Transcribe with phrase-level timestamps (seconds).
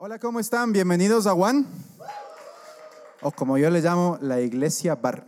[0.00, 0.72] Hola, ¿cómo están?
[0.72, 1.66] Bienvenidos a Juan,
[3.20, 5.26] o como yo le llamo, la iglesia bar.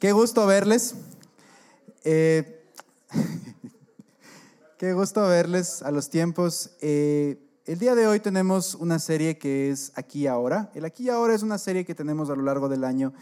[0.00, 0.96] Qué gusto verles.
[2.02, 2.60] Eh,
[4.78, 6.72] qué gusto verles a los tiempos.
[6.80, 10.72] Eh, el día de hoy tenemos una serie que es Aquí y Ahora.
[10.74, 13.12] El Aquí y Ahora es una serie que tenemos a lo largo del año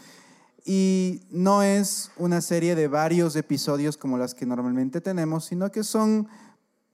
[0.65, 5.83] y no es una serie de varios episodios como las que normalmente tenemos, sino que
[5.83, 6.27] son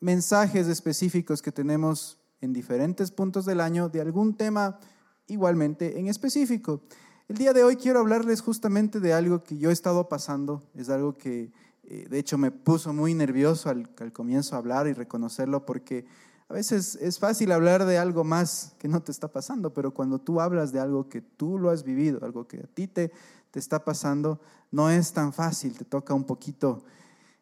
[0.02, 4.80] mensajes específicos que tenemos en diferentes puntos del año de algún tema
[5.28, 6.82] igualmente en específico.
[7.28, 10.90] El día de hoy quiero hablarles justamente de algo que yo he estado pasando, es
[10.90, 11.52] algo que
[11.84, 16.06] eh, de hecho me puso muy nervioso al, al comienzo a hablar y reconocerlo porque
[16.50, 20.20] a veces es fácil hablar de algo más que no te está pasando, pero cuando
[20.20, 23.12] tú hablas de algo que tú lo has vivido, algo que a ti te,
[23.52, 24.40] te está pasando,
[24.72, 26.86] no es tan fácil, te toca un poquito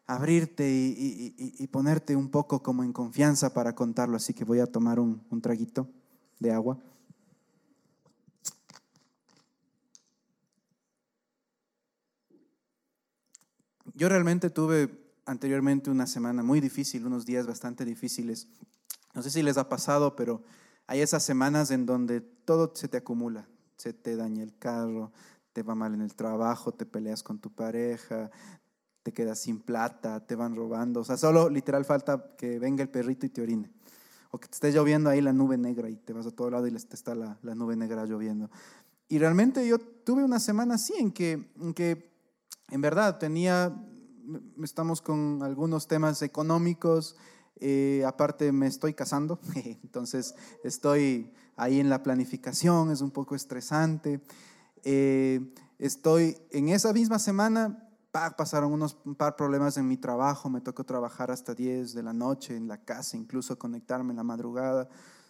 [0.06, 4.16] abrirte y, ponerte un poco como en confianza para contarlo.
[4.16, 5.88] Así que voy a tomar un, un traguito
[6.38, 6.78] de agua.
[13.94, 14.90] Yo realmente tuve
[15.24, 18.46] anteriormente una semana muy difícil, unos días bastante difíciles.
[19.14, 20.42] No sé si les ha pasado, pero
[20.86, 23.48] hay esas semanas en donde todo se te acumula.
[23.76, 25.12] Se te daña el carro,
[25.52, 28.30] te va mal en el trabajo, te peleas con tu pareja,
[29.06, 30.98] te quedas sin plata, te van robando.
[30.98, 33.70] O sea, solo literal falta que venga el perrito y te orine.
[34.32, 36.66] O que te esté lloviendo ahí la nube negra y te vas a todo lado
[36.66, 38.50] y te está la, la nube negra lloviendo.
[39.08, 42.10] Y realmente yo tuve una semana así en que, en que
[42.68, 43.80] en verdad tenía,
[44.60, 47.14] estamos con algunos temas económicos,
[47.60, 49.38] eh, aparte me estoy casando,
[49.84, 54.20] entonces estoy ahí en la planificación, es un poco estresante.
[54.82, 57.85] Eh, estoy en esa misma semana
[58.36, 62.12] pasaron unos un par problemas en mi trabajo, me tocó trabajar hasta 10 de la
[62.12, 64.88] noche en la casa, incluso conectarme en la madrugada,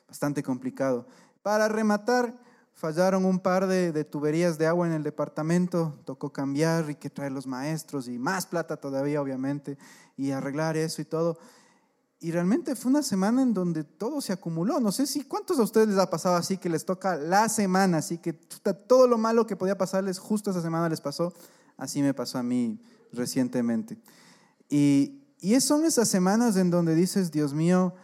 [0.09, 1.07] bastante complicado.
[1.43, 2.35] Para rematar,
[2.77, 7.33] fallaron un par de, tuberías de agua en el departamento, tocó cambiar y que traer
[7.33, 9.79] los maestros y más plata todavía, obviamente,
[10.17, 11.39] y arreglar eso y todo.
[12.21, 14.81] Y realmente fue una semana en donde todo se acumuló.
[14.81, 17.99] No sé si cuántos a ustedes les ha pasado así que les toca la semana,
[17.99, 21.33] así que todo lo malo que podía pasarles justo esa semana les pasó.
[21.77, 22.81] Así me pasó a mí
[23.13, 23.99] recientemente.
[24.69, 27.95] Y, y son esas semanas en donde dices, Dios mío,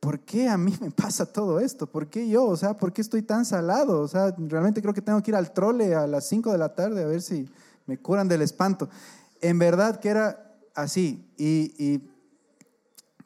[0.00, 1.86] ¿por qué a mí me pasa todo esto?
[1.86, 2.44] ¿Por qué yo?
[2.44, 4.00] O sea, ¿por qué estoy tan salado?
[4.00, 6.74] O sea, realmente creo que tengo que ir al trole a las 5 de la
[6.74, 7.48] tarde a ver si
[7.86, 8.88] me curan del espanto.
[9.40, 11.28] En verdad que era así.
[11.36, 12.08] Y, y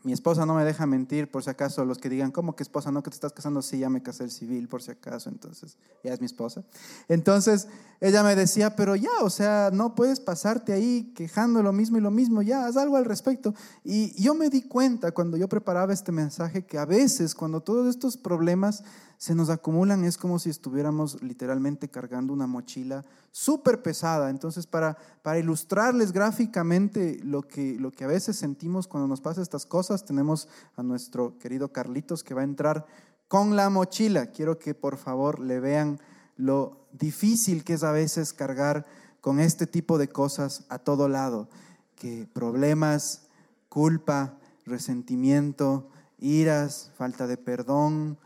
[0.03, 2.91] mi esposa no me deja mentir, por si acaso, los que digan, ¿cómo que esposa?
[2.91, 5.77] No, que te estás casando, sí, ya me casé el civil, por si acaso, entonces,
[6.03, 6.65] ya es mi esposa.
[7.09, 7.69] Entonces,
[8.01, 12.01] ella me decía, pero ya, o sea, no puedes pasarte ahí quejando lo mismo y
[12.01, 13.55] lo mismo, ya, haz algo al respecto.
[13.85, 17.87] Y yo me di cuenta cuando yo preparaba este mensaje que a veces, cuando todos
[17.89, 18.83] estos problemas
[19.21, 24.31] se nos acumulan, es como si estuviéramos literalmente cargando una mochila súper pesada.
[24.31, 29.43] Entonces, para, para ilustrarles gráficamente lo que, lo que a veces sentimos cuando nos pasa
[29.43, 32.87] estas cosas, tenemos a nuestro querido Carlitos que va a entrar
[33.29, 34.29] con la mochila.
[34.29, 36.01] Quiero que por favor le vean
[36.39, 38.87] lo difícil que es a veces cargar
[39.21, 41.51] con este tipo de cosas a todo lado,
[41.95, 43.27] que problemas,
[43.69, 48.17] culpa, resentimiento, iras, falta de perdón,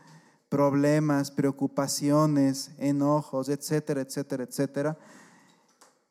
[0.55, 4.97] problemas, preocupaciones, enojos, etcétera, etcétera, etcétera.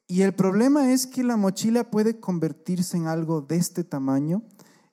[0.06, 4.42] Y el problema es que la mochila puede convertirse en algo de este tamaño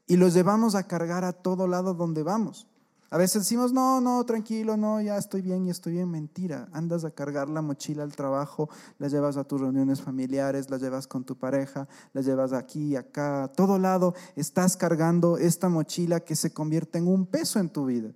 [0.07, 2.65] y los llevamos a cargar a todo lado donde vamos.
[3.09, 6.09] A veces decimos, no, no, tranquilo, no, ya estoy bien y estoy bien.
[6.09, 8.69] Mentira, andas a cargar la mochila al trabajo,
[8.99, 13.43] la llevas a tus reuniones familiares, la llevas con tu pareja, la llevas aquí, acá,
[13.43, 14.13] a todo lado.
[14.37, 18.13] Estás cargando esta mochila que se convierte en un peso en tu vida.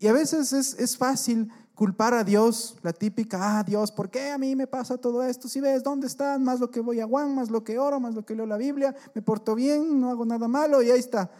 [0.00, 4.30] Y a veces es, es, fácil culpar a Dios, la típica, ah, Dios, ¿por qué
[4.30, 5.46] a mí me pasa todo esto?
[5.46, 6.42] Si ves, ¿dónde están?
[6.42, 8.56] Más lo que voy a Juan, más lo que oro, más lo que leo la
[8.56, 11.30] Biblia, me porto bien, no hago nada malo y ahí está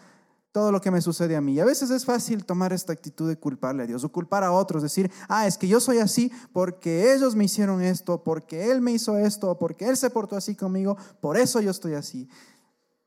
[0.52, 1.54] todo lo que me sucede a mí.
[1.54, 4.52] Y a veces es fácil tomar esta actitud de culparle a Dios o culpar a
[4.52, 8.82] otros, decir, ah, es que yo soy así porque ellos me hicieron esto, porque Él
[8.82, 12.28] me hizo esto, porque Él se portó así conmigo, por eso yo estoy así.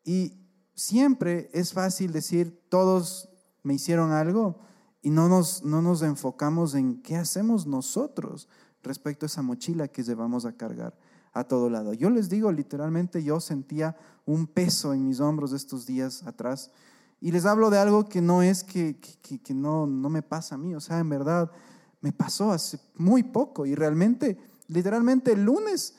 [0.03, 0.33] Y
[0.73, 3.29] siempre es fácil decir, todos
[3.61, 4.59] me hicieron algo
[5.03, 8.47] y no nos, no nos enfocamos en qué hacemos nosotros
[8.81, 10.97] respecto a esa mochila que llevamos a cargar
[11.33, 11.93] a todo lado.
[11.93, 16.71] Yo les digo, literalmente yo sentía un peso en mis hombros estos días atrás
[17.19, 20.55] y les hablo de algo que no es que, que, que no, no me pasa
[20.55, 21.51] a mí, o sea, en verdad
[21.99, 25.95] me pasó hace muy poco y realmente, literalmente el lunes,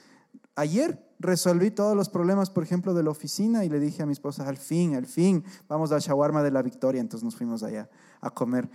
[0.56, 4.12] ayer, resolví todos los problemas, por ejemplo, de la oficina y le dije a mi
[4.12, 7.88] esposa, al fin, al fin, vamos al shawarma de la victoria, entonces nos fuimos allá
[8.20, 8.68] a comer.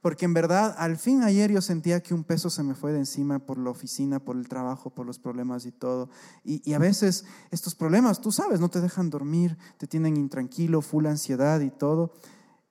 [0.00, 2.98] porque en verdad al fin ayer yo sentía que un peso se me fue de
[2.98, 6.10] encima por la oficina, por el trabajo, por los problemas y todo.
[6.44, 10.82] Y, y, a veces estos problemas, tú sabes, no te dejan dormir, te tienen intranquilo,
[10.82, 12.12] full ansiedad y todo.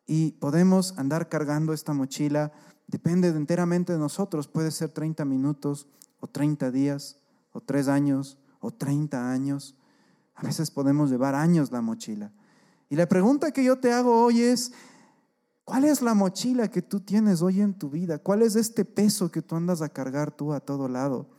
[0.06, 2.52] Y podemos andar cargando esta mochila,
[2.86, 5.88] depende enteramente de nosotros, puede ser 30 minutos
[6.20, 7.18] o 30 días
[7.52, 9.76] o 3 años o 30 años.
[10.36, 12.32] A veces podemos llevar años la mochila.
[12.90, 14.72] Y la pregunta que yo te hago hoy es,
[15.66, 18.18] ¿Cuál es la mochila que tú tienes hoy en tu vida?
[18.18, 21.30] ¿Cuál es este peso que tú andas a cargar tú a todo lado?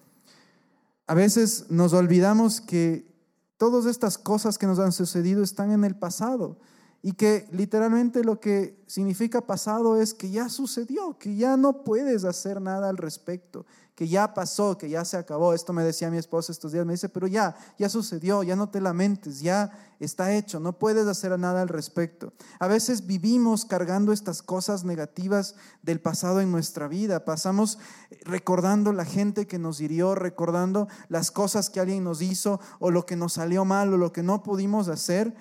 [1.06, 3.12] A veces nos olvidamos que
[3.58, 6.58] todas estas cosas que nos han sucedido están en el pasado
[7.06, 12.24] y que literalmente lo que significa pasado es que ya sucedió, que ya no puedes
[12.24, 15.52] hacer nada al respecto, que ya pasó, que ya se acabó.
[15.52, 18.70] Esto me decía mi esposa estos días, me dice, pero ya, ya sucedió, ya no
[18.70, 19.70] te lamentes, ya
[20.00, 22.32] está hecho, no puedes hacer nada al respecto.
[22.58, 27.78] A veces vivimos cargando estas cosas negativas del pasado en nuestra vida, pasamos
[28.22, 33.04] recordando la gente que nos hirió, recordando las cosas que alguien nos hizo o lo
[33.04, 35.34] que nos salió mal o lo que no pudimos hacer.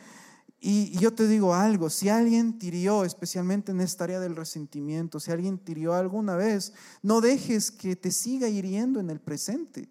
[0.66, 5.30] Y yo te digo algo, si alguien tirió, especialmente en esta área del resentimiento, si
[5.30, 6.72] alguien tirió alguna vez,
[7.02, 9.90] no dejes que te siga hiriendo en el presente.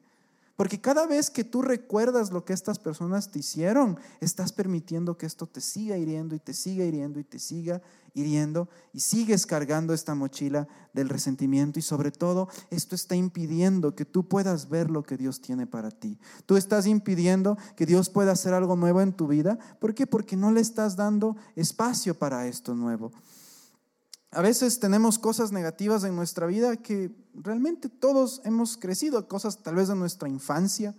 [0.57, 5.27] Porque cada vez que tú recuerdas lo que estas personas te hicieron, estás permitiendo que
[5.27, 7.81] esto te siga hiriendo y te siga hiriendo y te siga
[8.15, 14.05] hiriendo y sigues cargando esta mochila del resentimiento y sobre todo esto está impidiendo que
[14.05, 16.19] tú puedas ver lo que Dios tiene para ti.
[16.45, 19.59] Tú estás impidiendo que Dios pueda hacer algo nuevo en tu vida.
[19.79, 20.07] ¿Por qué?
[20.07, 23.13] Porque no le estás dando espacio para esto nuevo.
[24.35, 29.75] A veces tenemos cosas negativas en nuestra vida que realmente todos hemos crecido, cosas tal
[29.75, 30.95] vez de nuestra infancia,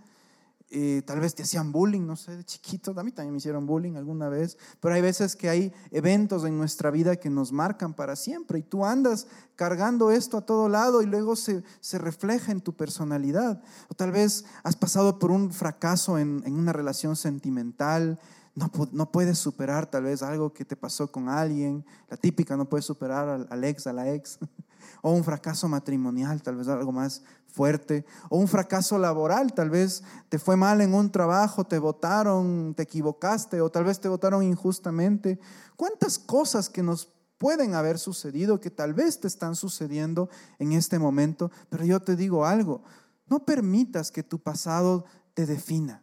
[0.70, 3.66] eh, tal vez te hacían bullying, no sé, de chiquito, a mí también me hicieron
[3.66, 7.96] bullying alguna vez, pero hay veces que hay eventos en nuestra vida que nos marcan
[7.96, 9.26] para siempre y tú andas
[9.56, 13.64] cargando esto a todo lado y luego se, se refleja en tu personalidad.
[13.90, 18.20] O tal vez has pasado por un fracaso en, en una relación sentimental,
[18.56, 22.86] no, puedes superar tal vez algo que te pasó con alguien, la típica, no puedes
[22.86, 24.38] superar al, ex, a la ex,
[25.02, 30.04] o un fracaso matrimonial, tal vez algo más fuerte, o un fracaso laboral, tal vez
[30.30, 34.44] te fue mal en un trabajo, te votaron, te equivocaste, o tal vez te votaron
[34.44, 35.40] injustamente.
[35.76, 40.30] ¿Cuántas cosas que nos pueden haber sucedido, que tal vez te están sucediendo
[40.60, 41.50] en este momento?
[41.70, 42.84] Pero yo te digo algo,
[43.26, 46.03] no permitas que tu pasado te defina.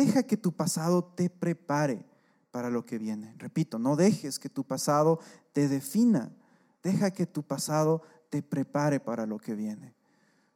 [0.00, 2.06] Deja que tu pasado te prepare
[2.50, 3.34] para lo que viene.
[3.36, 5.20] Repito, no dejes que tu pasado
[5.52, 6.32] te defina.
[6.82, 8.00] Deja que tu pasado
[8.30, 9.94] te prepare para lo que viene.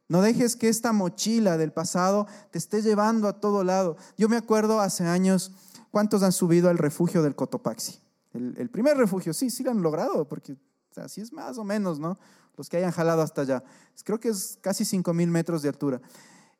[0.09, 3.97] No dejes que esta mochila del pasado te esté llevando a todo lado.
[4.17, 5.51] Yo me acuerdo hace años,
[5.91, 7.99] ¿cuántos han subido al refugio del Cotopaxi?
[8.33, 10.57] El, primer refugio, sí, sí lo han logrado, porque
[10.95, 12.17] así es más o menos, ¿no?
[12.57, 13.63] Los que hayan jalado hasta allá.
[14.03, 16.01] Creo que es casi 5 mil metros de altura.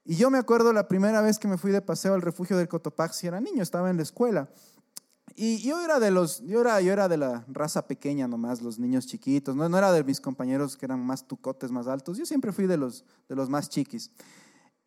[0.05, 2.67] Y yo me acuerdo la primera vez que me fui de paseo al refugio del
[2.67, 4.47] Cotopaxi, era niño, estaba en la escuela.
[5.35, 8.79] Y yo era de los, yo era, yo era de la raza pequeña nomás, los
[8.79, 12.25] niños chiquitos, no, no era de mis compañeros que eran más tucotes, más altos, yo
[12.25, 14.11] siempre fui de los, de los más chiquis.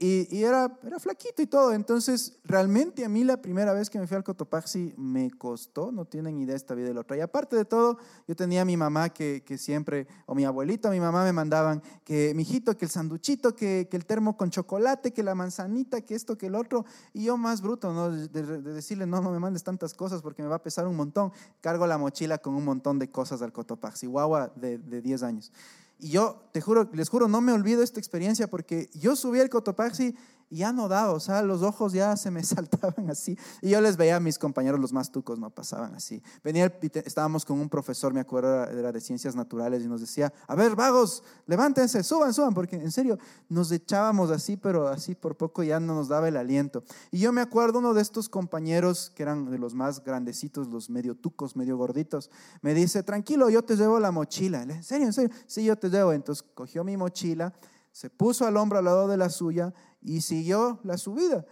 [0.01, 1.73] Y, era, era flaquito y todo.
[1.73, 6.05] Entonces, realmente a mí la primera vez que me fui al Cotopaxi me costó, no
[6.05, 7.17] tienen idea esta vida de la otra.
[7.17, 7.99] Y aparte de todo,
[8.29, 11.83] yo tenía a mi mamá que, que siempre, o mi abuelito, mi mamá me mandaban
[12.05, 16.01] que, mi hijito, que el sanduchito, que, que, el termo con chocolate, que la manzanita,
[16.03, 16.85] que esto, que el otro.
[17.13, 18.13] Y yo más bruto, ¿no?
[18.13, 20.95] De, de, decirle, no, no me mandes tantas cosas porque me va a pesar un
[20.95, 21.33] montón.
[21.61, 25.53] Cargo la mochila con un montón de cosas al Cotopaxi, guagua de, de 10 años.
[25.99, 29.51] Y yo, te juro, les juro, no me olvido esta experiencia porque yo subí al
[29.51, 30.17] Cotopaxi
[30.51, 33.37] y ya no daba, o sea, los ojos ya se me saltaban así.
[33.61, 36.23] Y yo les veía a mis compañeros, los más tucos, no pasaban así.
[36.43, 36.73] Venía,
[37.05, 40.75] estábamos con un profesor, me acuerdo, era de ciencias naturales, y nos decía, a ver,
[40.75, 45.81] vagos, levántense, suban, suban, porque en serio, nos echábamos así, pero así por poco ya
[45.81, 46.83] no nos daba el aliento.
[47.11, 50.89] Y yo me acuerdo, uno de estos compañeros, que eran de los más grandecitos, los
[50.89, 52.31] medio tucos, medio gorditos,
[52.63, 54.63] me dice, tranquilo, yo te llevo la mochila.
[54.63, 55.31] ¿En serio, en serio?
[55.47, 56.13] Sí, yo te llevo.
[56.13, 57.53] Entonces cogió mi mochila
[57.99, 61.45] se puso al hombro al lado de la suya y siguió la subida.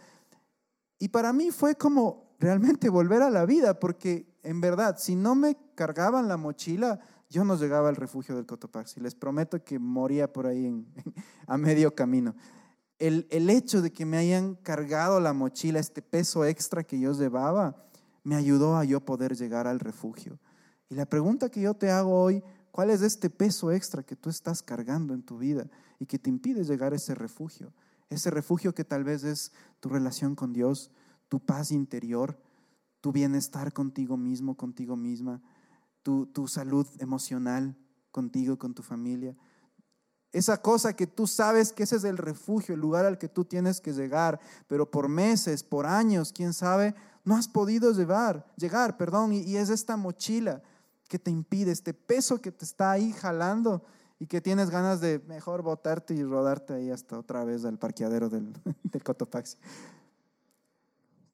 [0.99, 5.35] Y para mí fue como realmente volver a la vida, porque en verdad, si no
[5.35, 9.01] me cargaban la mochila, yo no llegaba al refugio del Cotopaxi.
[9.01, 10.87] Les prometo que moría por ahí
[11.47, 12.35] a medio camino.
[12.99, 17.13] El, el hecho de que me hayan cargado la mochila, este peso extra que yo
[17.13, 17.85] llevaba,
[18.23, 20.39] me ayudó a yo poder llegar al refugio.
[20.89, 24.31] Y la pregunta que yo te hago hoy, ¿cuál es este peso extra que tú
[24.31, 25.69] estás cargando en tu vida?
[25.99, 27.73] y que te impide llegar a ese refugio.
[28.09, 30.91] Ese refugio que tal vez es tu relación con Dios,
[31.29, 32.41] tu paz interior,
[33.01, 35.43] tu bienestar contigo mismo, contigo misma,
[36.03, 37.77] tu, tu salud emocional,
[38.11, 39.37] contigo, con tu familia.
[40.33, 43.45] Esa cosa que tú sabes que ese es el refugio, el lugar al que tú
[43.45, 46.95] tienes que llegar, pero por meses, por años, quién sabe,
[47.25, 50.63] no has podido llevar, llegar, perdón, y, y es esta mochila
[51.09, 53.83] que te impide, este peso que te está ahí jalando
[54.19, 58.29] y que tienes ganas de mejor botarte y rodarte ahí hasta otra vez al parqueadero
[58.29, 58.53] del,
[58.85, 59.59] del Cotopaxi.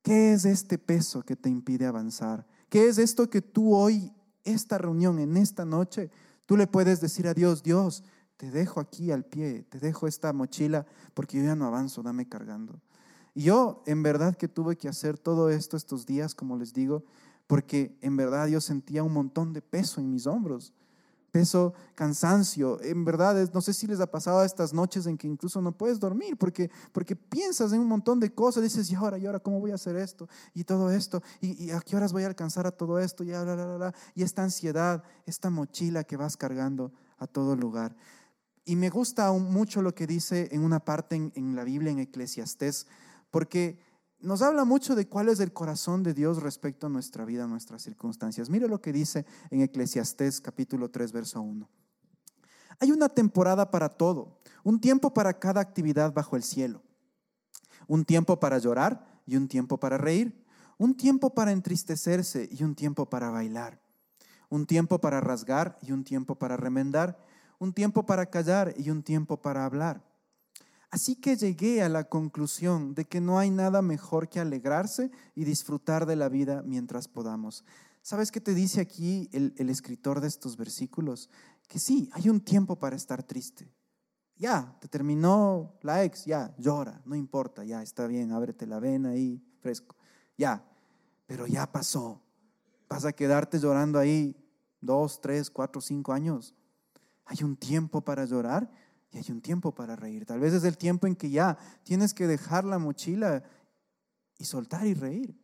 [0.03, 2.45] ¿Qué es este peso que te impide avanzar?
[2.69, 4.13] ¿Qué es esto que tú hoy,
[4.45, 6.11] esta reunión, en esta noche,
[6.47, 8.03] tú le puedes decir a Dios, Dios,
[8.37, 10.85] te dejo aquí al pie, te dejo esta mochila
[11.15, 12.81] porque yo ya no avanzo, dame cargando.
[13.35, 17.05] Y yo en verdad que tuve que hacer todo esto estos días, como les digo,
[17.47, 20.73] porque en verdad yo sentía un montón de peso en mis hombros
[21.33, 22.81] peso, cansancio.
[22.83, 25.99] En verdad, no sé si les ha pasado estas noches en que incluso no puedes
[25.99, 29.59] dormir porque, porque piensas en un montón de cosas, dices, y ahora, y ahora, ¿cómo
[29.59, 30.29] voy a hacer esto?
[30.55, 33.95] Y todo esto, y, a qué horas voy a alcanzar a todo esto, y, bla,
[34.15, 37.97] y esta ansiedad, esta mochila que vas cargando a todo lugar.
[38.65, 41.99] Y me gusta mucho lo que dice en una parte en, en la Biblia, en
[41.99, 42.87] Eclesiastés,
[43.31, 43.81] porque
[44.23, 47.49] nos habla mucho de cuál es el corazón de Dios respecto a nuestra vida, a
[47.49, 48.49] nuestras circunstancias.
[48.49, 51.69] Mire lo que dice en Eclesiastés capítulo 3, verso 1.
[52.79, 56.83] Hay una temporada para todo, un tiempo para cada actividad bajo el cielo,
[57.87, 60.45] un tiempo para llorar y un tiempo para reír,
[60.79, 63.81] un tiempo para entristecerse y un tiempo para bailar,
[64.49, 67.19] un tiempo para rasgar y un tiempo para remendar,
[67.59, 70.12] un tiempo para callar y un tiempo para hablar
[70.93, 75.45] Así que llegué a la conclusión de que no hay nada mejor que alegrarse y
[75.45, 77.65] disfrutar de la vida mientras podamos.
[78.03, 81.31] ¿Sabes qué te dice aquí el, escritor de estos versículos?
[81.67, 83.73] Que sí, hay un tiempo para estar triste.
[84.37, 89.11] Ya, te terminó la ex, ya, llora, no importa, ya, está bien, ábrete la vena
[89.11, 89.97] ahí, fresco.
[90.37, 90.63] Ya,
[91.27, 92.21] pero ya pasó.
[92.87, 94.37] Vas a quedarte llorando ahí
[94.83, 96.55] dos, tres, cuatro, cinco años.
[97.25, 98.71] Hay un tiempo para llorar
[99.13, 100.25] y hay un tiempo para reír.
[100.25, 103.43] Tal vez es el tiempo en que ya tienes que dejar la mochila
[104.39, 105.39] y soltar y reír.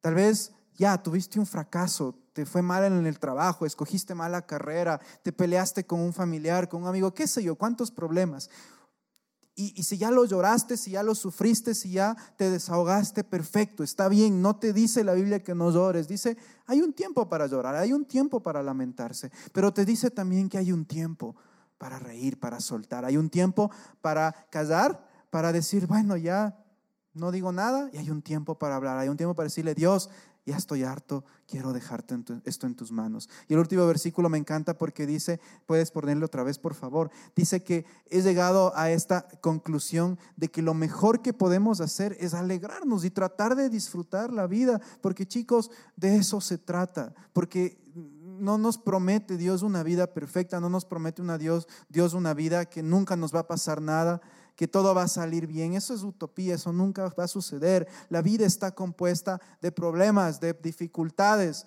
[0.00, 5.00] Tal vez ya tuviste un fracaso, te fue mal en el trabajo, escogiste mala carrera,
[5.22, 8.48] te peleaste con un familiar, con un amigo, qué sé yo, cuántos problemas.
[9.54, 13.82] Y, y, si ya lo lloraste, si ya lo sufriste, si ya te desahogaste, perfecto,
[13.82, 14.40] está bien.
[14.40, 16.06] No te dice la Biblia que no llores.
[16.06, 16.36] Dice,
[16.66, 19.32] hay un tiempo para llorar, hay un tiempo para lamentarse.
[19.52, 21.34] Pero te dice también que hay un tiempo
[21.78, 23.04] para reír, para soltar.
[23.04, 23.70] Hay un tiempo
[24.00, 26.58] para callar, para decir, bueno, ya
[27.14, 28.98] no digo nada, y hay un tiempo para hablar.
[28.98, 30.10] Hay un tiempo para decirle, Dios,
[30.48, 33.28] ya estoy harto, quiero dejarte esto en tus manos.
[33.48, 37.62] Y el último versículo me encanta porque dice, puedes ponerlo otra vez, por favor, dice
[37.62, 43.04] que he llegado a esta conclusión de que lo mejor que podemos hacer es alegrarnos
[43.04, 47.84] y tratar de disfrutar la vida, porque chicos, de eso se trata, porque
[48.38, 52.66] no nos promete Dios una vida perfecta, no nos promete una Dios, Dios una vida
[52.66, 54.20] que nunca nos va a pasar nada,
[54.56, 55.74] que todo va a salir bien.
[55.74, 57.86] Eso es utopía, eso nunca va a suceder.
[58.08, 61.66] La vida está compuesta de problemas, de dificultades.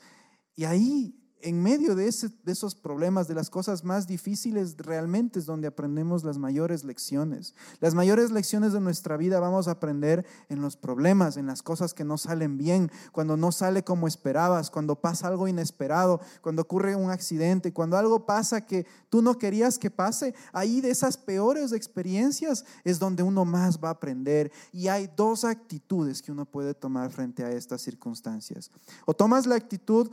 [0.55, 5.67] Y ahí en medio de, esos problemas, de las cosas más difíciles, realmente es donde
[5.67, 7.55] aprendemos las mayores lecciones.
[7.79, 11.93] Las mayores lecciones de nuestra vida vamos a aprender en los problemas, en las cosas
[11.93, 16.95] que no salen bien, cuando no sale como esperabas, cuando pasa algo inesperado, cuando ocurre
[16.95, 20.33] un accidente, cuando algo pasa que tú no querías que pase.
[20.53, 24.51] Ahí de esas peores experiencias es donde uno más va a aprender.
[24.71, 28.71] Y hay dos actitudes que uno puede tomar frente a estas circunstancias.
[29.05, 30.11] O tomas la actitud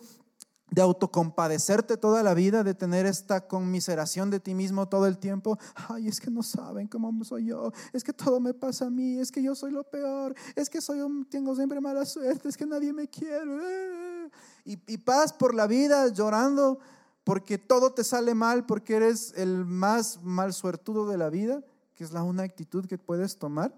[0.71, 5.59] de autocompadecerte toda la vida, de tener esta conmiseración de ti mismo todo el tiempo.
[5.89, 9.19] Ay, es que no saben cómo soy yo, es que todo me pasa a mí,
[9.19, 12.57] es que yo soy lo peor, es que soy un, tengo siempre mala suerte, es
[12.57, 14.31] que nadie me quiere.
[14.65, 16.79] Y, y vas por la vida llorando
[17.25, 21.63] porque todo te sale mal, porque eres el más mal suertudo de la vida,
[21.95, 23.77] que es la una actitud que puedes tomar.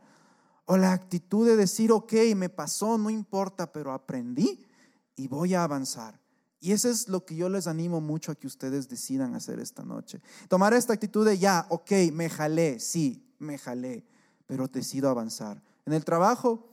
[0.67, 4.65] O la actitud de decir, ok, me pasó, no importa, pero aprendí
[5.17, 6.21] y voy a avanzar.
[6.61, 9.83] Y eso es lo que yo les animo mucho a que ustedes decidan hacer esta
[9.83, 10.21] noche.
[10.49, 14.05] Tomar esta actitud de ya, ok, me jalé, sí, me jalé,
[14.47, 15.63] pero decido avanzar.
[15.87, 16.69] En el trabajo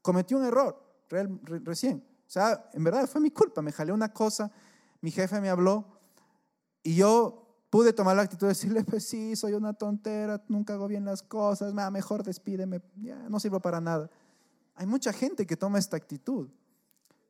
[0.00, 2.02] cometí un error recién.
[2.26, 4.50] O sea, en verdad fue mi culpa, me jalé una cosa,
[5.02, 5.84] mi jefe me habló
[6.82, 10.88] y yo pude tomar la actitud de decirle, pues sí, soy una tontera, nunca hago
[10.88, 14.10] bien las cosas, mejor despídeme, ya no sirvo para nada.
[14.74, 16.48] Hay mucha gente que toma esta actitud.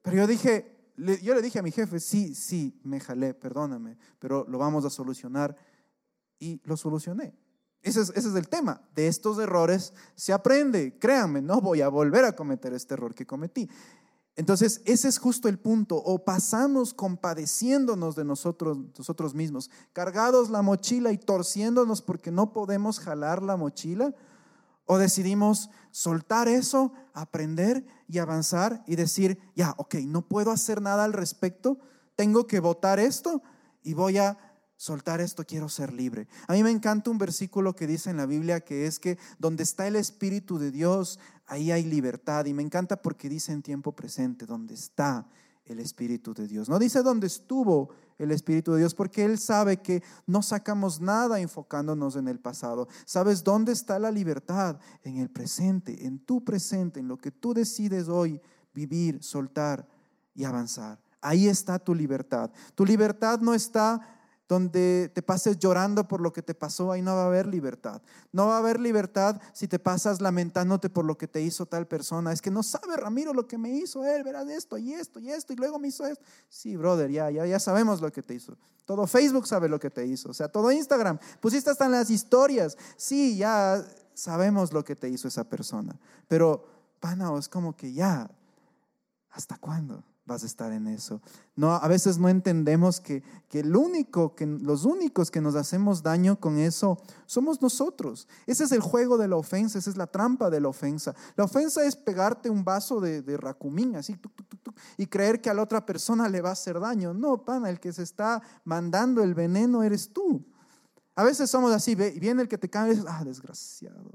[0.02, 4.46] Pero yo dije, yo le dije a mi jefe, sí, sí, me jalé, perdóname, pero
[4.48, 5.56] lo vamos a solucionar.
[6.38, 7.34] Y lo solucioné.
[7.82, 8.82] Ese es, ese es, el tema.
[8.94, 10.98] De estos errores se aprende.
[10.98, 13.70] Créanme, no voy a volver a cometer este error que cometí.
[14.34, 15.96] Entonces, ese es justo el punto.
[15.96, 23.00] O pasamos compadeciéndonos de nosotros, nosotros mismos, cargados la mochila y torciéndonos porque no podemos
[23.00, 24.14] jalar la mochila.
[24.86, 31.04] O decidimos soltar eso, aprender y avanzar y decir, ya, ok, no puedo hacer nada
[31.04, 31.78] al respecto,
[32.16, 33.42] tengo que votar esto
[33.82, 34.38] y voy a
[34.76, 36.28] soltar esto, quiero ser libre.
[36.46, 39.62] A mí me encanta un versículo que dice en la Biblia que es que donde
[39.62, 42.46] está el Espíritu de Dios, ahí hay libertad.
[42.46, 45.26] Y me encanta porque dice en tiempo presente, donde está
[45.64, 46.68] el Espíritu de Dios.
[46.68, 51.40] No dice dónde estuvo el Espíritu de Dios, porque Él sabe que no sacamos nada
[51.40, 52.88] enfocándonos en el pasado.
[53.04, 54.78] ¿Sabes dónde está la libertad?
[55.02, 58.40] En el presente, en tu presente, en lo que tú decides hoy
[58.72, 59.86] vivir, soltar
[60.34, 60.98] y avanzar.
[61.20, 62.50] Ahí está tu libertad.
[62.74, 64.15] Tu libertad no está
[64.48, 68.00] donde te pases llorando por lo que te pasó, ahí no va a haber libertad.
[68.32, 71.86] No va a haber libertad si te pasas lamentándote por lo que te hizo tal
[71.86, 72.32] persona.
[72.32, 75.30] Es que no sabe Ramiro lo que me hizo él, verás esto y esto y
[75.30, 76.24] esto y luego me hizo esto.
[76.48, 78.56] Sí, brother, ya, ya, ya sabemos lo que te hizo.
[78.84, 81.18] Todo Facebook sabe lo que te hizo, o sea, todo Instagram.
[81.40, 82.78] Pusiste hasta en las historias.
[82.96, 83.84] Sí, ya
[84.14, 85.98] sabemos lo que te hizo esa persona.
[86.28, 86.64] Pero,
[87.00, 88.30] pana, es como que ya,
[89.30, 90.04] ¿hasta cuándo?
[90.26, 91.22] Vas a estar en eso.
[91.54, 96.02] No, a veces no entendemos que, que, el único, que los únicos que nos hacemos
[96.02, 98.28] daño con eso somos nosotros.
[98.46, 101.14] Ese es el juego de la ofensa, esa es la trampa de la ofensa.
[101.36, 104.18] La ofensa es pegarte un vaso de, de racumín, así,
[104.98, 107.14] y creer que a la otra persona le va a hacer daño.
[107.14, 110.44] No, pana, el que se está mandando el veneno eres tú.
[111.14, 114.12] A veces somos así, viene el que te cae y dices, ah, desgraciado.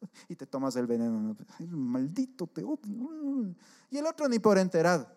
[0.28, 1.36] Y te tomas el veneno.
[1.70, 3.54] maldito, te odio.
[3.90, 5.15] Y el otro ni por enterado.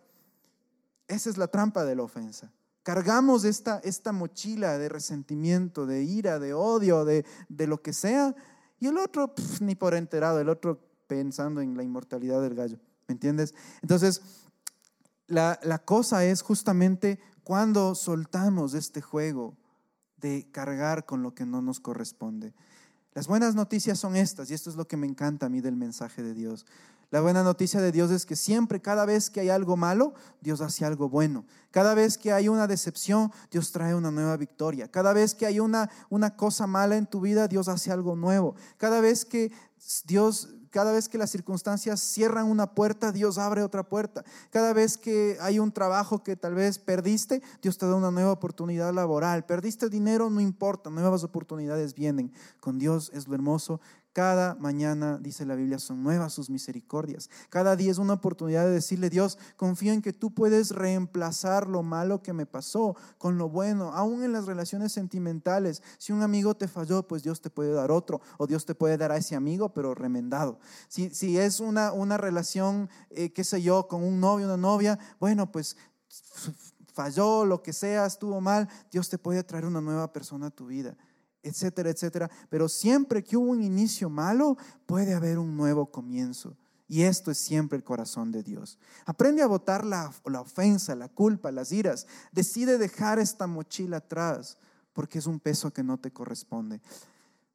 [1.09, 2.53] Esa es la trampa de la ofensa.
[2.83, 8.35] Cargamos esta, esta mochila de resentimiento, de ira, de odio, de, lo que sea,
[8.79, 12.79] y el otro ni por enterado, el otro pensando en la inmortalidad del gallo.
[13.07, 13.55] ¿Me entiendes?
[13.81, 14.21] Entonces,
[15.27, 19.57] la, la cosa es justamente cuando soltamos este juego
[20.17, 22.53] de cargar con lo que no nos corresponde.
[23.19, 25.75] Las buenas noticias son estas, y esto es lo que me encanta a mí del
[25.75, 26.65] mensaje de Dios.
[27.11, 30.61] La buena noticia de Dios es que siempre, cada vez que hay algo malo, Dios
[30.61, 31.43] hace algo bueno.
[31.69, 34.89] Cada vez que hay una decepción, Dios trae una nueva victoria.
[34.89, 38.55] Cada vez que hay una, una cosa mala en tu vida, Dios hace algo nuevo.
[38.77, 39.51] Cada vez que
[40.05, 44.23] Dios cada vez que las circunstancias cierran una puerta, Dios abre otra puerta.
[44.51, 48.31] Cada vez que hay un trabajo que tal vez perdiste, Dios te da una nueva
[48.31, 49.45] oportunidad laboral.
[49.45, 52.31] Perdiste dinero, no importa, nuevas oportunidades vienen.
[52.59, 53.79] Con Dios es lo hermoso
[54.19, 57.29] cada mañana, dice la Biblia, son nuevas sus misericordias.
[57.49, 61.83] Cada día es una oportunidad de decirle, Dios, confío en que tú puedes reemplazar lo
[61.83, 65.81] malo que me pasó con lo bueno, aún en las relaciones sentimentales.
[65.99, 68.97] Si un amigo te falló, pues Dios te puede dar otro, o Dios te puede
[68.97, 70.59] dar a ese amigo, pero remendado.
[70.89, 74.99] Si, si es una, una relación, eh, qué sé yo, con un novio, una novia,
[75.21, 75.77] bueno, pues
[76.93, 80.65] falló, lo que sea, estuvo mal, Dios te puede traer una nueva persona a tu
[80.65, 80.97] vida
[81.43, 82.29] etcétera, etcétera.
[82.49, 86.57] Pero siempre que hubo un inicio malo, puede haber un nuevo comienzo.
[86.87, 88.79] Y esto es siempre el corazón de Dios.
[89.05, 92.07] Aprende a votar la, la, ofensa, la culpa, las iras.
[92.31, 94.57] Decide dejar esta mochila atrás
[94.93, 96.81] porque es un peso que no te corresponde.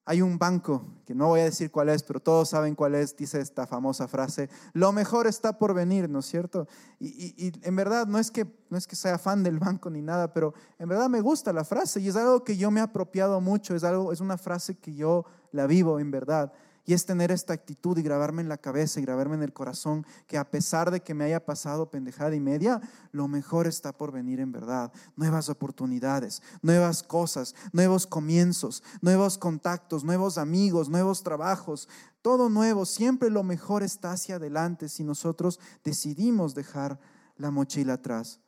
[0.07, 3.17] Hay un banco, que no voy a decir cuál es, pero todos saben cuál es,
[3.17, 6.69] dice esta famosa frase, lo mejor está por venir, ¿no es cierto?
[7.01, 10.33] Y, en verdad no es, que, no es que sea fan del banco ni nada,
[10.33, 13.41] pero en verdad me gusta la frase y es algo que yo me he apropiado
[13.41, 16.53] mucho, es, algo, es una frase que yo la vivo en verdad.
[16.87, 20.07] Y es tener esta actitud y grabarme en la cabeza y grabarme en el corazón
[20.27, 24.13] que a pesar de que me haya pasado pendejada y media, lo mejor está por
[24.13, 24.93] venir en verdad.
[25.17, 31.89] Nuevas oportunidades, nuevas cosas, nuevos comienzos, nuevos contactos, nuevos amigos, nuevos trabajos,
[32.21, 32.85] todo nuevo.
[32.85, 37.01] Siempre lo mejor está hacia adelante si nosotros decidimos dejar
[37.37, 38.41] la mochila atrás.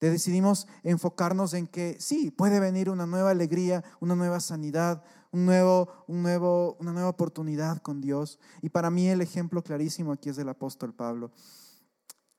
[0.00, 5.88] Decidimos enfocarnos en que sí, puede venir una nueva alegría, una nueva sanidad, un nuevo,
[6.06, 8.38] un nuevo, una nueva oportunidad con Dios.
[8.60, 11.32] Y para mí el ejemplo clarísimo aquí es del apóstol Pablo.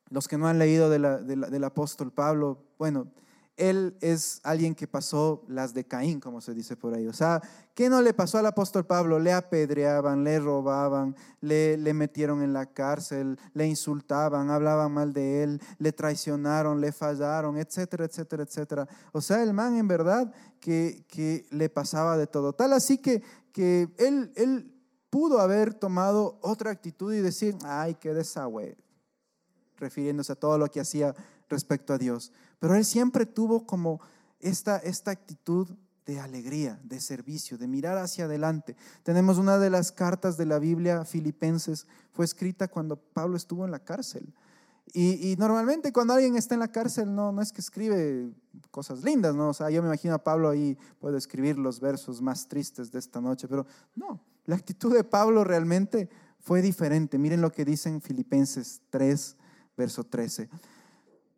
[0.10, 3.08] Los que no han leído del apóstol Pablo, bueno,
[3.55, 7.07] él es alguien que pasó las de Caín, como se dice por ahí.
[7.07, 7.41] O sea,
[7.75, 9.19] ¿qué no le pasó al apóstol Pablo?
[9.19, 15.61] Le apedreaban, le robaban, le, metieron en la cárcel, le insultaban, hablaban mal de él,
[15.77, 18.87] le traicionaron, le fallaron, etcétera, etcétera, etcétera.
[19.11, 22.53] O sea, el man en verdad que, que le pasaba de todo.
[22.53, 24.73] Tal así que, que él, él
[25.11, 28.75] pudo haber tomado otra actitud y decir, ay, qué desagüe,
[29.77, 31.13] refiriéndose a todo lo que hacía
[31.49, 32.31] respecto a Dios.
[32.63, 33.99] Pero él siempre tuvo como
[34.39, 35.67] esta, esta actitud
[36.06, 38.78] de alegría, de servicio, de mirar hacia adelante.
[39.04, 43.71] Tenemos una de las cartas de la Biblia, Filipenses, fue escrita cuando Pablo estuvo en
[43.71, 44.34] la cárcel.
[44.93, 48.32] Y, normalmente cuando alguien está en la cárcel no, no es que escribe
[48.71, 49.49] cosas lindas, ¿no?
[49.49, 52.99] O sea, yo me imagino a Pablo ahí, puedo escribir los versos más tristes de
[52.99, 57.17] esta noche, pero no, la actitud de Pablo realmente fue diferente.
[57.17, 59.36] Miren lo que dicen Filipenses 3,
[59.76, 60.49] verso 13.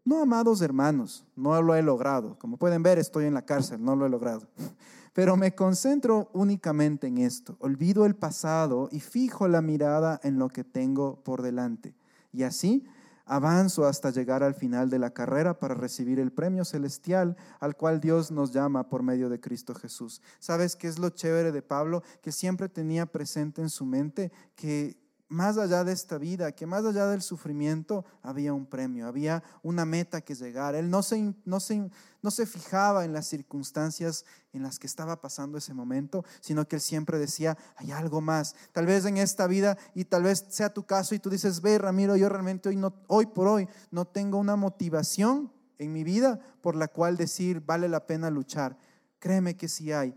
[0.05, 2.37] No, amados hermanos, no lo he logrado.
[2.37, 4.47] Como pueden ver, estoy en la cárcel, no lo he logrado.
[5.13, 7.57] Pero me concentro únicamente en esto.
[7.59, 11.95] Olvido el pasado y fijo la mirada en lo que tengo por delante.
[12.31, 12.85] Y así
[13.25, 17.99] avanzo hasta llegar al final de la carrera para recibir el premio celestial al cual
[17.99, 20.21] Dios nos llama por medio de Cristo Jesús.
[20.39, 22.03] ¿Sabes qué es lo chévere de Pablo?
[22.21, 26.85] Que siempre tenía presente en su mente que más allá de esta vida, que más
[26.85, 30.75] allá del sufrimiento había un premio, había una meta que llegar.
[30.75, 31.89] Él no se, no se,
[32.21, 36.75] no se fijaba en las circunstancias en las que estaba pasando ese momento, sino que
[36.75, 38.55] él siempre decía, hay algo más.
[38.71, 41.77] Tal vez en esta vida, y tal vez sea tu caso, y tú dices, ve
[41.77, 46.39] Ramiro, yo realmente hoy, no, hoy por hoy no tengo una motivación en mi vida
[46.61, 48.77] por la cual decir, vale la pena luchar.
[49.19, 50.15] Créeme que sí hay.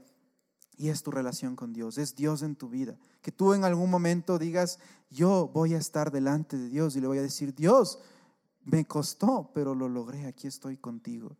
[0.78, 2.96] Y es tu relación con Dios, es Dios en tu vida.
[3.20, 4.78] Que tú en algún momento digas,
[5.10, 7.98] yo voy a estar delante de Dios y le voy a decir, Dios,
[8.64, 11.36] me costó, pero lo logré, aquí estoy contigo.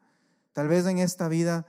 [0.53, 1.66] Tal vez en esta vida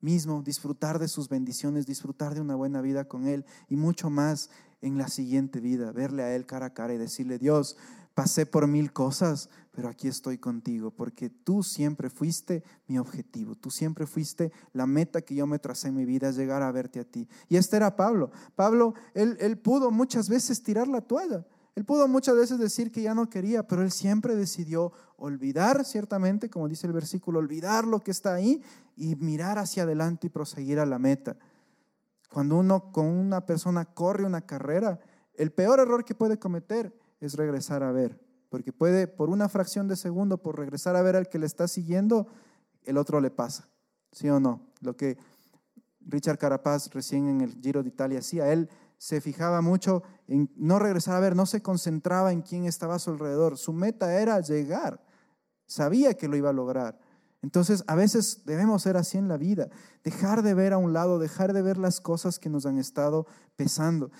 [0.00, 4.50] mismo disfrutar de sus bendiciones, disfrutar de una buena vida con Él y mucho más
[4.80, 7.76] en la siguiente vida, verle a Él cara a cara y decirle, Dios,
[8.14, 13.70] pasé por mil cosas, pero aquí estoy contigo, porque tú siempre fuiste mi objetivo, tú
[13.70, 17.04] siempre fuiste la meta que yo me tracé en mi vida, llegar a verte a
[17.04, 17.28] ti.
[17.48, 18.30] Y este era Pablo.
[18.54, 23.00] Pablo, él, él pudo muchas veces tirar la toalla, él pudo muchas veces decir que
[23.00, 28.00] ya no quería, pero él siempre decidió olvidar, ciertamente, como dice el versículo, olvidar lo
[28.00, 28.62] que está ahí
[28.94, 31.36] y mirar hacia adelante y proseguir a la meta.
[32.30, 35.00] Cuando uno con una persona corre una carrera,
[35.34, 36.94] el peor error que puede cometer
[37.26, 41.16] es regresar a ver, porque puede por una fracción de segundo, por regresar a ver
[41.16, 42.26] al que le está siguiendo,
[42.84, 43.68] el otro le pasa,
[44.10, 44.60] ¿sí o no?
[44.80, 45.16] Lo que
[46.00, 50.78] Richard Carapaz recién en el Giro de Italia hacía, él se fijaba mucho en no
[50.78, 54.40] regresar a ver, no se concentraba en quién estaba a su alrededor, su meta era
[54.40, 55.02] llegar,
[55.66, 56.98] sabía que lo iba a lograr.
[57.42, 59.68] Entonces, a veces debemos ser así en la vida,
[60.04, 63.26] dejar de ver a un lado, dejar de ver las cosas que nos han estado
[63.56, 64.12] pesando.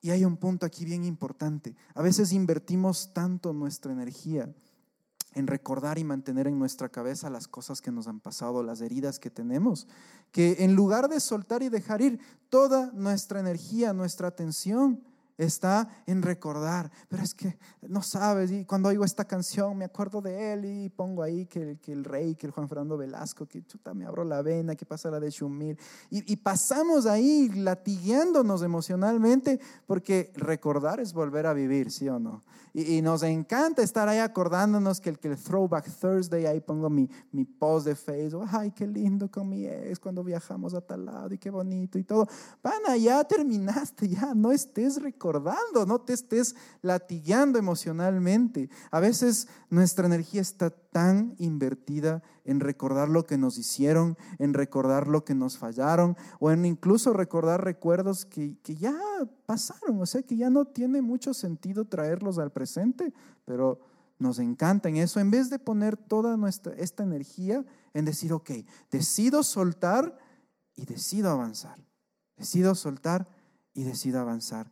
[0.00, 1.74] Y hay un punto aquí bien importante.
[1.94, 4.52] A veces invertimos tanto nuestra energía
[5.34, 9.18] en recordar y mantener en nuestra cabeza las cosas que nos han pasado, las heridas
[9.18, 9.86] que tenemos,
[10.32, 15.02] que en lugar de soltar y dejar ir toda nuestra energía, nuestra atención,
[15.38, 20.20] está en recordar, pero es que no sabes, y cuando oigo esta canción me acuerdo
[20.20, 23.64] de él y pongo ahí que, que el rey, que el Juan Fernando Velasco, que
[23.64, 25.78] chuta, me abro la vena, que pasa la de Shumir,
[26.10, 32.42] y, y pasamos ahí latigueándonos emocionalmente, porque recordar es volver a vivir, ¿sí o no?
[32.74, 37.08] Y, nos encanta estar ahí acordándonos que el, que el Throwback Thursday, ahí pongo mi,
[37.32, 41.34] mi post de Facebook, ay, qué lindo con mi ex cuando viajamos a tal lado
[41.34, 42.28] y qué bonito y todo.
[42.60, 45.27] Pana, ya terminaste, ya no estés recordando,
[45.86, 48.70] no te estés latigueando emocionalmente.
[48.90, 55.08] A veces nuestra energía está tan invertida en recordar lo que nos hicieron, en recordar
[55.08, 58.98] lo que nos fallaron, o en incluso recordar recuerdos que, que ya
[59.46, 63.12] pasaron, o sea que ya no tiene mucho sentido traerlos al presente,
[63.44, 63.80] pero
[64.18, 67.64] nos encanta en eso, en vez de poner toda nuestra, esta energía
[67.94, 68.50] en decir, ok,
[68.90, 70.18] decido soltar
[70.74, 71.78] y decido avanzar,
[72.36, 73.28] decido soltar
[73.74, 74.70] y decido avanzar.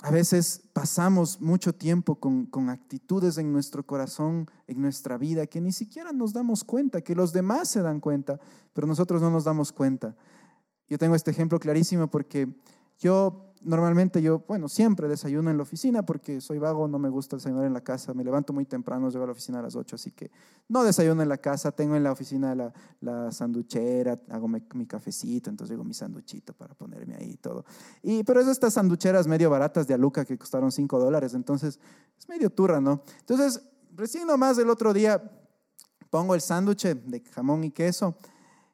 [0.00, 5.72] A veces pasamos mucho tiempo con, actitudes en nuestro corazón, en nuestra vida, que ni
[5.72, 8.38] siquiera nos damos cuenta, que los demás se dan cuenta,
[8.72, 10.14] pero nosotros no nos damos cuenta.
[10.88, 12.48] Yo tengo este ejemplo clarísimo porque
[12.98, 17.36] yo normalmente yo, bueno, siempre desayuno en la oficina porque soy vago, no me gusta
[17.36, 19.96] desayunar en la casa, me levanto muy temprano, llego a la oficina a las 8,
[19.96, 20.30] así que
[20.68, 25.50] no desayuno en la casa, tengo en la oficina la, la sanduchera, hago mi, cafecito,
[25.50, 27.64] entonces digo mi sanduchito para ponerme ahí y todo.
[28.02, 31.80] Y, pero es estas sanducheras medio baratas de Aluca que costaron 5 dólares, entonces
[32.18, 33.02] es medio turra, ¿no?
[33.20, 33.62] Entonces,
[33.94, 35.22] recién nomás el otro día
[36.10, 38.16] pongo el sándwich de jamón y queso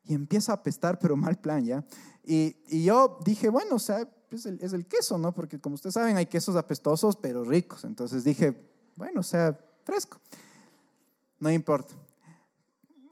[0.04, 1.84] y empieza a apestar, pero mal plan, ¿ya?
[2.24, 5.32] Y, y yo dije, bueno, o sea, es el, es el queso, ¿no?
[5.32, 7.84] Porque como ustedes saben, hay quesos apestosos, pero ricos.
[7.84, 8.54] Entonces dije,
[8.96, 10.20] bueno, o sea, fresco.
[11.38, 11.94] No importa.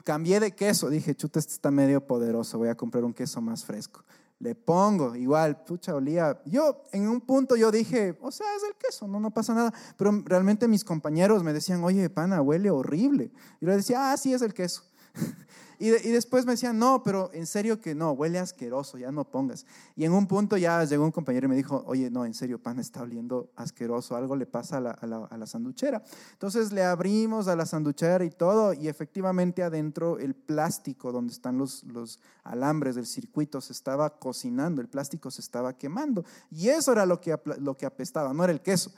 [0.04, 3.64] Cambié de queso, dije, chuta, este está medio poderoso, voy a comprar un queso más
[3.64, 4.04] fresco.
[4.40, 6.40] Le pongo, igual, pucha, olía.
[6.44, 9.74] Yo, en un punto yo dije, o sea, es el queso, no, no pasa nada.
[9.96, 13.33] Pero realmente mis compañeros me decían, oye, pana, huele horrible.
[13.61, 14.85] Y yo le decía, ah, sí, es el queso.
[15.81, 19.64] Y, después me decían, no, pero en serio que no, huele asqueroso, ya no pongas.
[19.94, 22.61] Y en un punto ya llegó un compañero y me dijo, oye, no, en serio,
[22.61, 26.03] pan está oliendo asqueroso, algo le pasa a la, a la sanduchera.
[26.33, 31.59] Entonces le abrimos a la sanduchera y todo, y efectivamente adentro el plástico donde están
[31.59, 36.25] los, los alambres del circuito se estaba cocinando, el plástico se estaba quemando.
[36.51, 38.90] Y eso era lo que, lo que apestaba, no era el queso.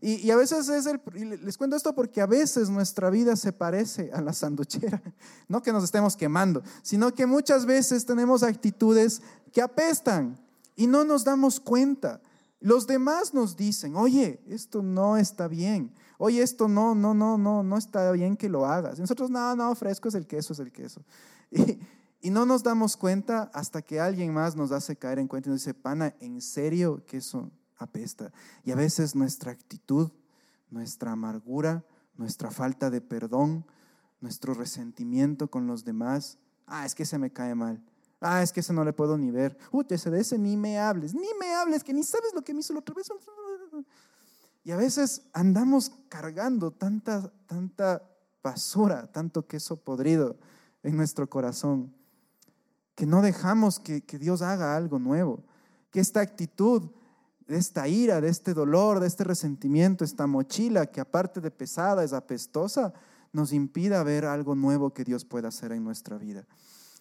[0.00, 1.00] Y, a veces es el,
[1.44, 5.02] les cuento esto porque a veces nuestra vida se parece a la sanduchera.
[5.48, 10.38] No que nos estemos quemando, sino que muchas veces tenemos actitudes que apestan
[10.76, 12.20] y no nos damos cuenta.
[12.60, 15.90] Los demás nos dicen, oye, esto no está bien.
[16.18, 18.98] Oye, esto no, no, no, no, no está bien que lo hagas.
[18.98, 21.02] Y nosotros, no, no, fresco es el queso, es el queso.
[21.50, 21.80] Y,
[22.20, 25.52] y no nos damos cuenta hasta que alguien más nos hace caer en cuenta y
[25.52, 28.32] nos dice, pana, ¿en serio que eso apesta.
[28.64, 30.10] Y a veces nuestra actitud,
[30.70, 31.84] nuestra amargura,
[32.16, 33.64] nuestra falta de perdón,
[34.20, 37.82] nuestro resentimiento con los demás, ah, es que se me cae mal.
[38.20, 39.56] Ah, es que ese no le puedo ni ver.
[39.70, 42.52] Uy, ese de ese ni me hables, ni me hables, que ni sabes lo que
[42.52, 43.08] me hizo la otra vez.
[44.64, 48.02] Y a veces andamos cargando tanta, tanta
[48.42, 50.36] basura, tanto queso podrido
[50.82, 51.94] en nuestro corazón,
[52.94, 55.44] que no dejamos que, que Dios haga algo nuevo,
[55.90, 56.90] que esta actitud
[57.48, 62.04] de esta ira, de este dolor, de este resentimiento, esta mochila que aparte de pesada
[62.04, 62.92] es apestosa,
[63.32, 66.44] nos impida ver algo nuevo que Dios pueda hacer en nuestra vida.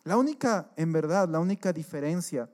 [0.05, 2.49] La única, en verdad, la única diferencia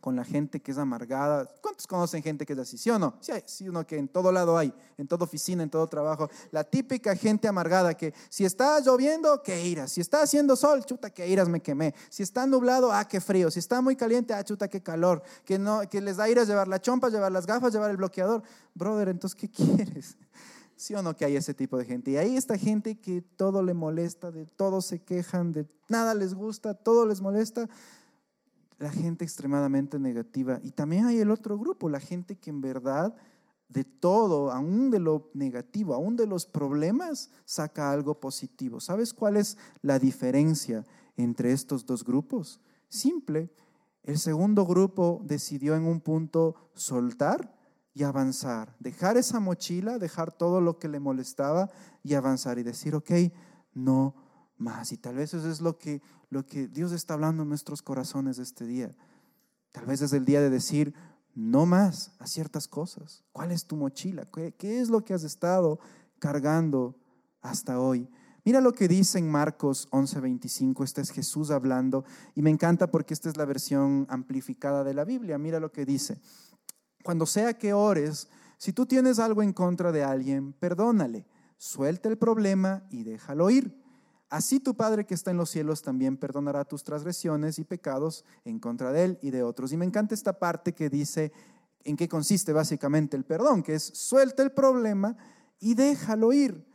[0.00, 1.50] con la gente que es amargada.
[1.60, 2.78] ¿Cuántos conocen gente que es así?
[2.78, 3.16] ¿Sí o no?
[3.20, 6.28] Sí, sí uno que en todo lado hay, en toda oficina, en todo trabajo.
[6.50, 9.92] La típica gente amargada que si está lloviendo, que iras.
[9.92, 11.94] Si está haciendo sol, chuta, que iras, me quemé.
[12.08, 13.50] Si está nublado, ah, qué frío.
[13.50, 15.22] Si está muy caliente, ah, chuta, qué calor.
[15.44, 18.42] Que, no, que les da iras llevar la chompa, llevar las gafas, llevar el bloqueador.
[18.74, 20.16] Brother, entonces, ¿qué quieres?
[20.76, 22.12] ¿Sí o no que hay ese tipo de gente?
[22.12, 26.34] Y ahí está gente que todo le molesta, de todo se quejan, de nada les
[26.34, 27.68] gusta, todo les molesta
[28.78, 30.60] la gente extremadamente negativa.
[30.62, 33.14] Y también hay el otro grupo, la gente que en verdad
[33.68, 38.80] de todo, aún de lo negativo, aún de los problemas, saca algo positivo.
[38.80, 40.86] ¿Sabes cuál es la diferencia
[41.16, 42.60] entre estos dos grupos?
[42.88, 43.52] Simple.
[44.02, 47.54] El segundo grupo decidió en un punto soltar
[47.92, 51.68] y avanzar, dejar esa mochila, dejar todo lo que le molestaba
[52.02, 53.10] y avanzar y decir, ok,
[53.74, 54.14] no
[54.56, 54.92] más.
[54.92, 58.38] Y tal vez eso es lo que, lo que Dios está hablando en nuestros corazones
[58.38, 58.94] este día.
[59.72, 60.94] Tal vez es el día de decir,
[61.34, 63.24] no más a ciertas cosas.
[63.32, 64.26] ¿Cuál es tu mochila?
[64.26, 65.78] ¿Qué, qué es lo que has estado
[66.18, 66.96] cargando
[67.40, 68.08] hasta hoy?
[68.44, 73.12] Mira lo que dice en Marcos 11:25, este es Jesús hablando y me encanta porque
[73.12, 75.36] esta es la versión amplificada de la Biblia.
[75.36, 76.18] Mira lo que dice.
[77.04, 81.26] Cuando sea que ores, si tú tienes algo en contra de alguien, perdónale,
[81.58, 83.77] suelta el problema y déjalo ir.
[84.30, 88.58] Así tu Padre que está en los cielos también perdonará tus transgresiones y pecados en
[88.58, 89.72] contra de él y de otros.
[89.72, 91.32] Y me encanta esta parte que dice
[91.84, 95.16] en qué consiste básicamente el perdón, que es suelta el problema
[95.60, 96.66] y déjalo ir.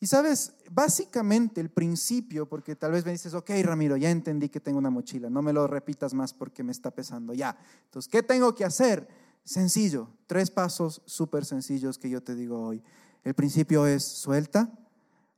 [0.00, 4.58] Y sabes, básicamente el principio, porque tal vez me dices, ok, Ramiro, ya entendí que
[4.58, 7.56] tengo una mochila, no me lo repitas más porque me está pesando, ya.
[7.84, 9.06] Entonces, ¿qué tengo que hacer?
[9.44, 12.82] Sencillo, tres pasos súper sencillos que yo te digo hoy.
[13.22, 14.72] El principio es suelta,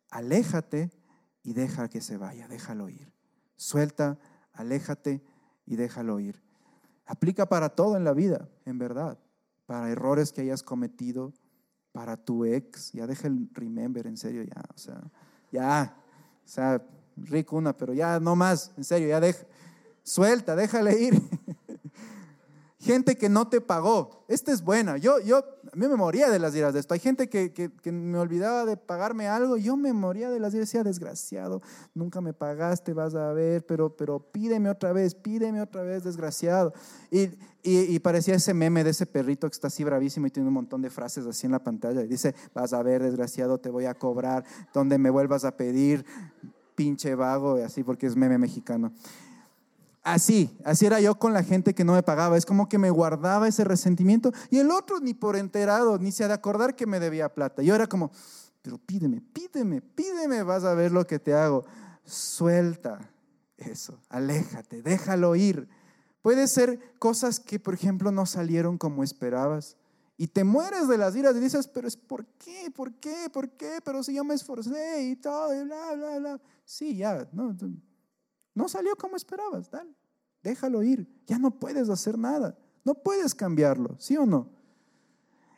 [0.09, 0.91] aléjate,
[1.45, 3.13] y deja que se vaya, déjalo ir.
[3.57, 4.19] Suelta,
[4.53, 5.23] aléjate
[5.67, 6.43] y déjalo ir.
[7.07, 9.19] Aplica para todo en la vida, en verdad.
[9.67, 11.33] Para errores que hayas cometido,
[11.93, 15.01] para tu ex, ya deja el remember, en serio, ya, o sea,
[15.53, 15.97] ya,
[16.45, 16.83] o sea,
[17.17, 19.47] rico una, pero ya no más, en serio, ya deja,
[20.03, 21.23] suelta, déjale ir.
[22.85, 24.25] gente que no te pagó.
[24.29, 24.99] Esta es buena.
[24.99, 26.95] Yo, yo, a mí me moría de las iras de esto.
[26.95, 29.57] Hay gente que, que, que, me olvidaba de pagarme algo.
[29.57, 30.69] Yo me moría de las iras.
[30.69, 31.63] Decía, desgraciado,
[31.95, 36.73] nunca me pagaste, vas a ver, pero, pero pídeme otra vez, pídeme otra vez, desgraciado.
[37.11, 37.31] Y,
[37.65, 40.81] y, parecía ese meme de ese perrito que está así bravísimo y tiene un montón
[40.81, 42.03] de frases así en la pantalla.
[42.03, 46.07] Y dice, vas a ver, desgraciado, te voy a cobrar, donde me vuelvas a pedir,
[46.77, 48.93] pinche vago, así porque es meme mexicano.
[50.05, 52.37] Así, así era yo con la gente que no me pagaba.
[52.37, 56.25] Es como que me guardaba ese resentimiento y el otro ni por enterado, ni se
[56.25, 57.63] ha de acordar que me debía plata.
[57.63, 58.13] Yo era como,
[58.61, 61.65] pero pídeme, pídeme, pídeme, vas a ver lo que te hago.
[62.05, 63.11] Suelta
[63.57, 65.69] eso, aléjate, déjalo ir.
[66.21, 69.79] Puede ser cosas que, por ejemplo, no salieron como esperabas.
[70.19, 73.51] Y te mueres de las iras y dices, pero es por qué, por qué, por
[73.51, 76.41] qué, pero si yo me esforcé y todo, y bla, bla, bla.
[76.65, 77.57] Sí, ya, no,
[78.55, 79.95] no salió como esperabas, dale,
[80.43, 81.09] déjalo ir.
[81.27, 84.51] Ya no puedes hacer nada, no puedes cambiarlo, ¿sí o no?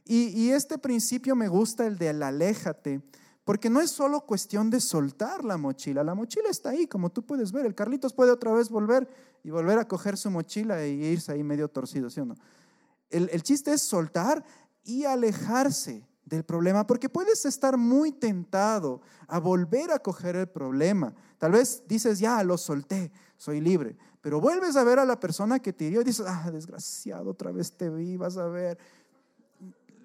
[0.05, 3.03] Y, y este principio me gusta, el de aléjate,
[3.45, 7.23] Porque no es solo cuestión de soltar la mochila, la mochila está ahí, como tú
[7.25, 7.67] puedes ver.
[7.67, 9.09] El Carlitos puede otra vez volver
[9.45, 12.35] y volver a coger su mochila e irse ahí medio torcido, ¿sí o no?
[13.11, 14.45] El, el chiste es soltar
[14.83, 21.15] y alejarse del problema, porque puedes estar muy tentado a volver a coger el problema.
[21.39, 25.61] Tal vez dices, ya, lo solté, soy libre, pero vuelves a ver a la persona
[25.61, 28.77] que te hirió y dices, ah, desgraciado, otra vez te vi, vas a ver.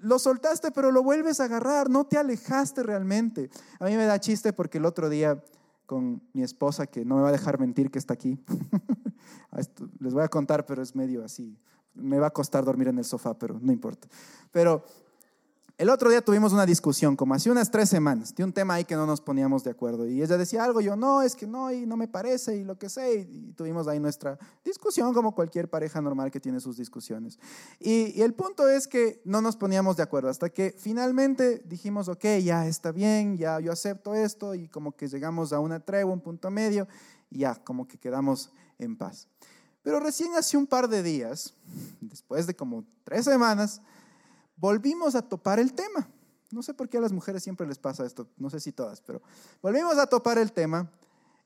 [0.01, 3.49] Lo soltaste, pero lo vuelves a agarrar, no te alejaste realmente.
[3.79, 5.43] A mí me da chiste porque el otro día
[5.87, 8.39] con mi esposa, que no me va a dejar mentir que está aquí,
[9.99, 11.57] les voy a contar, pero es medio así.
[11.93, 14.07] Me va a costar dormir en el sofá, pero no importa.
[14.51, 14.85] Pero
[15.81, 18.85] el otro día tuvimos una discusión, como hace unas tres semanas, de un tema ahí
[18.85, 20.05] que no nos poníamos de acuerdo.
[20.05, 22.77] Y ella decía algo, yo no, es que no, y no me parece, y lo
[22.77, 23.27] que sé.
[23.27, 27.39] Y tuvimos ahí nuestra discusión, como cualquier pareja normal que tiene sus discusiones.
[27.79, 32.25] Y, el punto es que no nos poníamos de acuerdo, hasta que finalmente dijimos, ok,
[32.43, 36.21] ya está bien, ya yo acepto esto, y como que llegamos a una tregua, un
[36.21, 36.87] punto medio,
[37.31, 39.27] y ya, como que quedamos en paz.
[39.81, 41.55] Pero recién hace un par de días,
[42.01, 43.81] después de como tres semanas,
[44.61, 46.07] volvimos a topar el tema.
[46.51, 49.01] No sé por qué a las mujeres siempre les pasa esto, no sé si todas,
[49.01, 49.21] pero
[49.61, 50.89] volvimos a topar el tema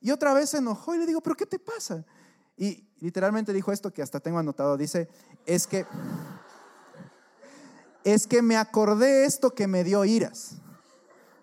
[0.02, 2.04] y otra vez se enojó y le digo, pero ¿qué te pasa?
[2.58, 5.08] Y literalmente dijo esto que hasta tengo anotado, dice,
[5.46, 5.86] es que,
[8.04, 10.56] es que me acordé esto que me dio iras.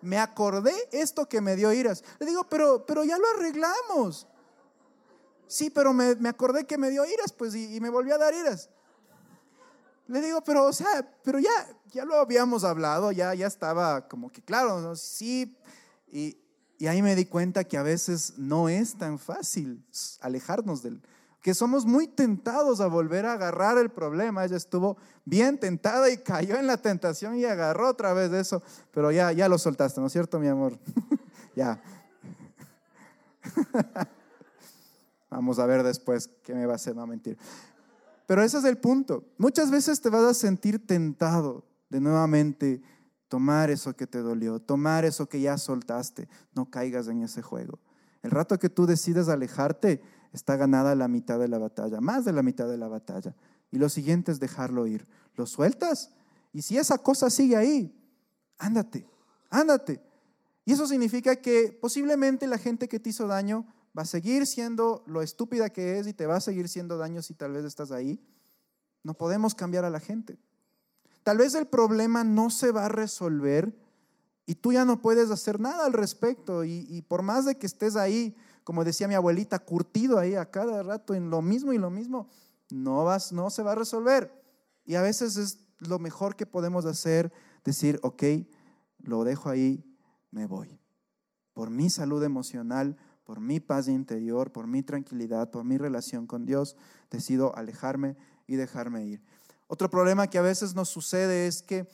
[0.00, 2.02] Me acordé esto que me dio iras.
[2.18, 4.26] Le digo, pero, pero ya lo arreglamos.
[5.46, 8.34] Sí, pero me, acordé que me dio iras, pues, y, y me volvió a dar
[8.34, 8.68] iras.
[10.06, 11.50] Le digo, pero, o sea, pero ya,
[11.92, 15.56] ya lo habíamos hablado, ya, ya estaba como que claro, sí.
[16.10, 16.38] Y,
[16.78, 19.84] y ahí me di cuenta que a veces no es tan fácil
[20.20, 21.00] alejarnos del,
[21.42, 24.44] que somos muy tentados a volver a agarrar el problema.
[24.44, 28.62] Ella estuvo bien tentada y cayó en la tentación y agarró otra vez de eso,
[28.92, 30.78] pero ya, ya lo soltaste, ¿no es cierto, mi amor?
[31.56, 31.82] ya.
[35.30, 37.36] Vamos a ver después qué me va a hacer, no mentir.
[38.26, 39.24] Pero ese es el punto.
[39.38, 42.82] Muchas veces te vas a sentir tentado de nuevamente
[43.28, 46.28] tomar eso que te dolió, tomar eso que ya soltaste.
[46.54, 47.78] No caigas en ese juego.
[48.22, 50.00] El rato que tú decides alejarte,
[50.32, 53.34] está ganada la mitad de la batalla, más de la mitad de la batalla.
[53.70, 55.06] Y lo siguiente es dejarlo ir.
[55.34, 56.10] Lo sueltas.
[56.52, 57.94] Y si esa cosa sigue ahí,
[58.58, 59.06] ándate,
[59.50, 60.00] ándate.
[60.64, 65.02] Y eso significa que posiblemente la gente que te hizo daño va a seguir siendo
[65.06, 67.92] lo estúpida que es y te va a seguir siendo daño si tal vez estás
[67.92, 68.20] ahí.
[69.02, 70.38] No podemos cambiar a la gente.
[71.22, 73.74] Tal vez el problema no se va a resolver
[74.46, 76.64] y tú ya no puedes hacer nada al respecto.
[76.64, 80.82] Y, por más de que estés ahí, como decía mi abuelita, curtido ahí a cada
[80.82, 82.28] rato en lo mismo y lo mismo,
[82.70, 84.32] no, vas, no se va a resolver.
[84.84, 87.32] Y a veces es lo mejor que podemos hacer,
[87.64, 88.22] decir, ok,
[88.98, 89.84] lo dejo ahí,
[90.30, 90.78] me voy.
[91.54, 96.44] Por mi salud emocional, por mi paz interior, por mi tranquilidad, por mi relación con
[96.44, 96.76] Dios,
[97.10, 99.22] decido alejarme y dejarme ir.
[99.68, 101.88] Otro problema que a veces nos sucede es que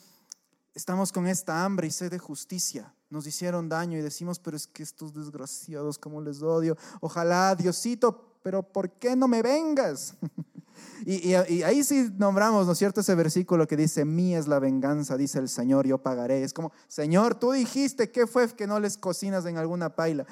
[0.75, 2.93] estamos con esta hambre y sed de justicia.
[3.11, 6.77] Nos hicieron daño y decimos, pero es que estos desgraciados, como les odio.
[7.01, 10.14] Ojalá, Diosito, pero ¿por qué no me vengas?
[11.07, 13.01] y, y, ahí sí nombramos, ¿no es cierto?
[13.01, 16.43] Ese versículo que dice, mía es la venganza, dice el Señor, yo pagaré.
[16.43, 20.27] Es como, Señor, tú dijiste, ¿qué fue que no les cocinas en alguna paila?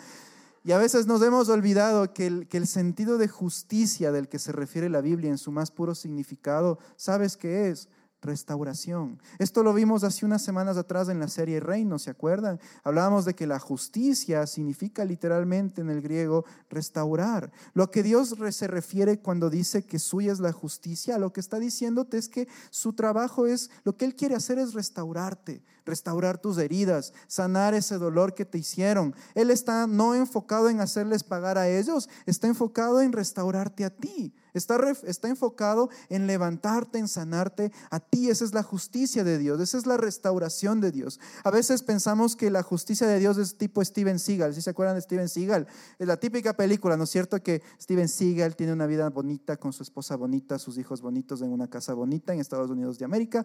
[0.67, 4.41] Y a veces nos hemos olvidado que el, que el, sentido de justicia del que
[4.41, 7.89] se refiere la Biblia en su más puro significado, ¿sabes qué es?
[8.23, 9.21] restauración.
[9.39, 12.59] Esto lo vimos hace unas semanas atrás en la serie Reino, ¿se acuerdan?
[12.83, 17.53] Hablábamos de que la justicia significa literalmente en el griego restaurar.
[17.73, 21.61] Lo que Dios se refiere cuando dice que suya es la justicia, lo que está
[21.61, 26.59] diciéndote es que su trabajo es, lo que Él quiere hacer es restaurarte, restaurar tus
[26.59, 29.15] heridas, sanar ese dolor que te hicieron.
[29.35, 34.35] Él está no enfocado en hacerles pagar a ellos, está enfocado en restaurarte a ti.
[34.57, 38.31] Está, está enfocado en levantarte, en sanarte a ti.
[38.31, 41.21] Esa es la justicia de Dios, esa es la restauración de Dios.
[41.45, 44.55] A veces pensamos que la justicia de Dios es tipo Steven Seagal.
[44.55, 45.67] ¿Sí se acuerdan de Steven Seagal?
[45.99, 47.43] Es la típica película, ¿no es cierto?
[47.43, 51.53] Que Steven Seagal tiene una vida bonita con su esposa bonita, sus hijos bonitos en
[51.53, 53.45] una casa bonita en Estados Unidos de América.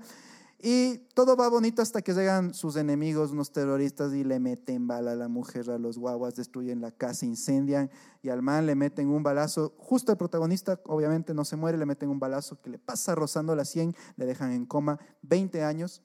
[0.63, 5.13] Y todo va bonito hasta que llegan sus enemigos, unos terroristas, y le meten bala
[5.13, 7.89] a la mujer, a los guaguas, destruyen la casa, incendian,
[8.21, 9.73] y al man le meten un balazo.
[9.79, 13.55] Justo el protagonista, obviamente, no se muere, le meten un balazo que le pasa rozando
[13.55, 16.03] la 100, le dejan en coma 20 años.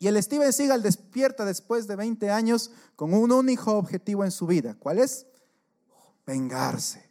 [0.00, 4.48] Y el Steven Seagal despierta después de 20 años con un único objetivo en su
[4.48, 4.74] vida.
[4.78, 5.26] ¿Cuál es?
[6.26, 7.07] Vengarse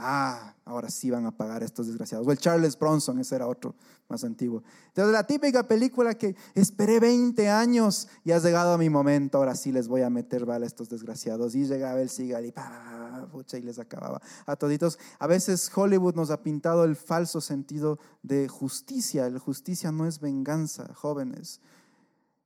[0.00, 2.24] Ah, ahora sí van a pagar estos desgraciados.
[2.24, 3.74] O el Charles Bronson, ese era otro
[4.08, 4.62] más antiguo.
[4.86, 9.56] Entonces, la típica película que esperé 20 años y has llegado a mi momento, ahora
[9.56, 11.56] sí les voy a meter bala a estos desgraciados.
[11.56, 12.54] Y llegaba el Seagal y,
[13.56, 15.00] y les acababa a toditos.
[15.18, 19.28] A veces Hollywood nos ha pintado el falso sentido de justicia.
[19.28, 21.60] La justicia no es venganza, jóvenes.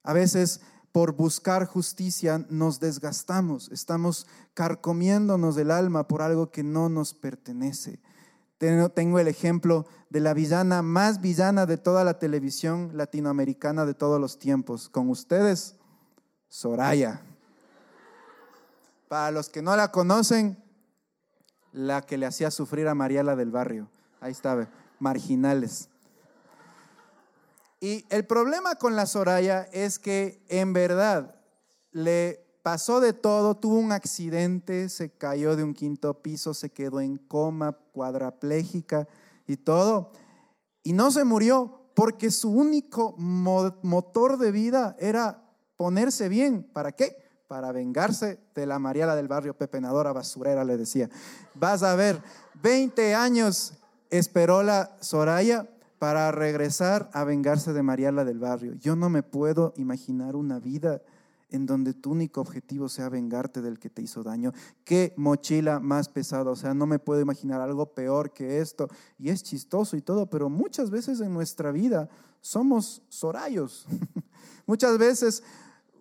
[0.05, 0.63] A veces
[0.93, 8.01] por buscar justicia nos desgastamos, estamos carcomiéndonos del alma por algo que no nos pertenece.
[8.59, 14.21] Tengo el ejemplo de la villana más villana de toda la televisión latinoamericana de todos
[14.21, 14.89] los tiempos.
[14.89, 15.75] Con ustedes,
[16.49, 17.23] Soraya.
[19.09, 20.63] Para los que no la conocen,
[21.73, 23.89] la que le hacía sufrir a Mariela del Barrio.
[24.21, 24.69] Ahí estaba,
[25.01, 25.89] marginales.
[27.83, 31.35] Y el problema con la Soraya es que en verdad
[31.91, 37.01] le pasó de todo, tuvo un accidente, se cayó de un quinto piso, se quedó
[37.01, 39.09] en coma, cuadraplégica
[39.49, 40.13] y todo.
[40.85, 45.43] Y no se murió porque su único motor de vida era
[45.77, 46.63] ponerse bien.
[46.63, 47.17] ¿Para qué?
[47.49, 51.11] Para vengarse de la Mariala del barrio, pepenadora, basurera, le decía.
[51.57, 52.23] Vas a ver,
[52.63, 53.73] 20 años
[54.09, 55.67] esperó la Soraya
[56.03, 58.75] para regresar a vengarse de Mariala del barrio.
[58.75, 61.01] Yo no me puedo imaginar una vida
[61.49, 64.53] en donde tu único objetivo sea vengarte del que te hizo daño.
[64.83, 68.89] Qué mochila más pesada, o sea, no me puedo imaginar algo peor que esto.
[69.17, 72.09] Y es chistoso y todo, pero muchas veces en nuestra vida
[72.41, 73.87] somos sorayos.
[74.67, 75.45] muchas veces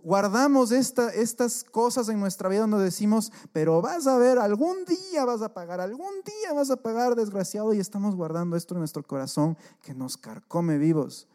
[0.04, 5.42] guardamos estas cosas en nuestra vida donde decimos, pero vas a ver, algún día vas
[5.42, 9.58] a pagar, algún día vas a pagar, desgraciado, y estamos guardando esto en nuestro corazón
[9.82, 11.28] que nos carcome vivos.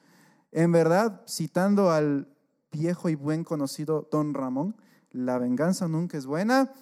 [0.53, 2.29] En verdad, citando al
[2.73, 4.77] viejo y buen conocido Don Ramón,
[5.11, 6.73] la venganza nunca es buena,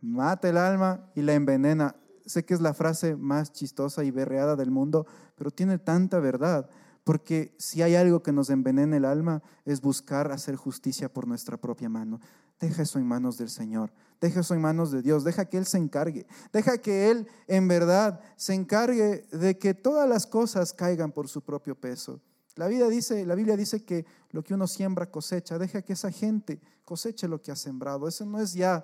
[0.00, 1.96] mata el alma y la envenena.
[2.26, 5.06] Sé que es la frase más chistosa y berreada del mundo,
[5.36, 6.70] pero tiene tanta verdad.
[7.04, 11.58] Porque si hay algo que nos envenena el alma es buscar hacer justicia por nuestra
[11.58, 12.18] propia mano.
[12.58, 13.92] Deja eso en manos del Señor.
[14.20, 15.22] Deja eso en manos de Dios.
[15.22, 16.26] Deja que Él se encargue.
[16.50, 21.42] Deja que Él en verdad se encargue de que todas las cosas caigan por su
[21.42, 22.22] propio peso.
[22.56, 25.58] La, vida dice, la Biblia dice que lo que uno siembra cosecha.
[25.58, 28.08] Deja que esa gente coseche lo que ha sembrado.
[28.08, 28.82] Eso no es ya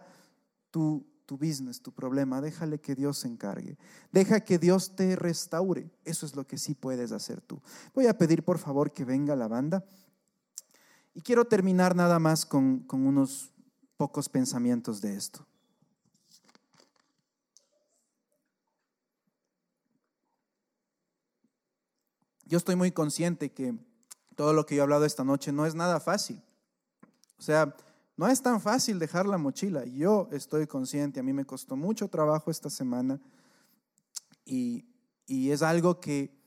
[0.70, 3.78] tu, tu business, tu problema, déjale que Dios se encargue.
[4.10, 5.88] Deja que Dios te restaure.
[6.04, 7.62] Eso es lo que sí puedes hacer tú.
[7.94, 9.84] Voy a pedir por favor que venga la banda.
[11.14, 13.52] Y quiero terminar nada más con, con unos
[13.96, 15.46] pocos pensamientos de esto.
[22.44, 23.78] Yo estoy muy consciente que
[24.34, 26.42] todo lo que yo he hablado esta noche no es nada fácil.
[27.38, 27.76] O sea,
[28.20, 29.86] no es tan fácil dejar la mochila.
[29.86, 33.18] Yo estoy consciente, a mí me costó mucho trabajo esta semana
[34.44, 34.84] y,
[35.26, 36.38] es algo que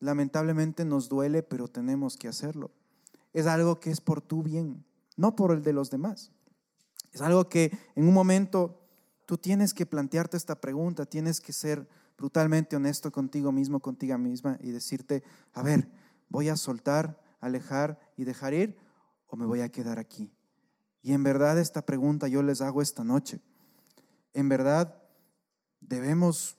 [0.00, 2.72] lamentablemente nos duele, pero tenemos que hacerlo.
[3.32, 4.84] Es algo que es por tu bien,
[5.16, 6.32] no por el de los demás.
[7.12, 8.80] Es algo que en un momento
[9.24, 14.58] tú tienes que plantearte esta pregunta, tienes que ser brutalmente honesto contigo mismo, contigo misma
[14.60, 15.88] y decirte, a ver,
[16.28, 18.76] ¿voy a soltar, alejar y dejar ir
[19.28, 20.32] o me voy a quedar aquí?
[21.02, 23.40] Y en verdad esta pregunta yo les hago esta noche.
[24.32, 25.02] En verdad
[25.80, 26.56] debemos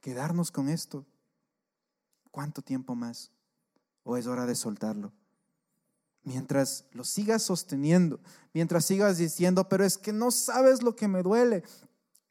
[0.00, 1.06] quedarnos con esto.
[2.30, 3.32] ¿Cuánto tiempo más?
[4.04, 5.12] ¿O es hora de soltarlo?
[6.22, 8.20] Mientras lo sigas sosteniendo,
[8.52, 11.64] mientras sigas diciendo, pero es que no sabes lo que me duele,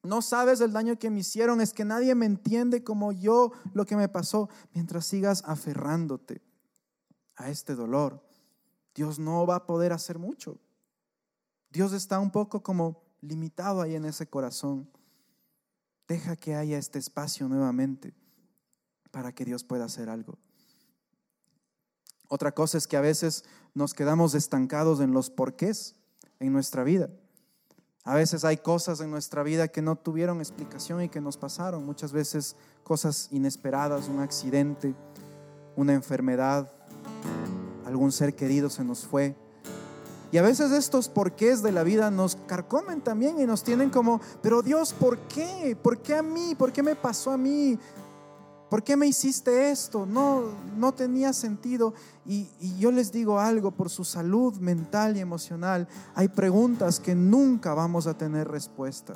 [0.03, 3.85] no sabes el daño que me hicieron, es que nadie me entiende como yo lo
[3.85, 6.41] que me pasó, mientras sigas aferrándote
[7.35, 8.23] a este dolor,
[8.93, 10.59] Dios no va a poder hacer mucho.
[11.71, 14.89] Dios está un poco como limitado ahí en ese corazón.
[16.07, 18.13] Deja que haya este espacio nuevamente
[19.11, 20.37] para que Dios pueda hacer algo.
[22.27, 23.43] Otra cosa es que a veces
[23.73, 25.95] nos quedamos estancados en los porqués
[26.39, 27.09] en nuestra vida.
[28.03, 31.85] A veces hay cosas en nuestra vida que no tuvieron explicación y que nos pasaron.
[31.85, 34.95] Muchas veces cosas inesperadas, un accidente,
[35.75, 36.71] una enfermedad,
[37.85, 39.35] algún ser querido se nos fue
[40.31, 44.21] y a veces estos porqués de la vida nos carcomen también y nos tienen como,
[44.41, 45.75] pero Dios, ¿por qué?
[45.81, 46.55] ¿Por qué a mí?
[46.55, 47.79] ¿Por qué me pasó a mí?
[48.69, 50.05] ¿Por qué me hiciste esto?
[50.05, 50.43] No,
[50.77, 51.95] no tenía sentido.
[52.25, 57.15] Y, y, yo les digo algo, por su salud mental y emocional, hay preguntas que
[57.15, 59.15] nunca vamos a tener respuesta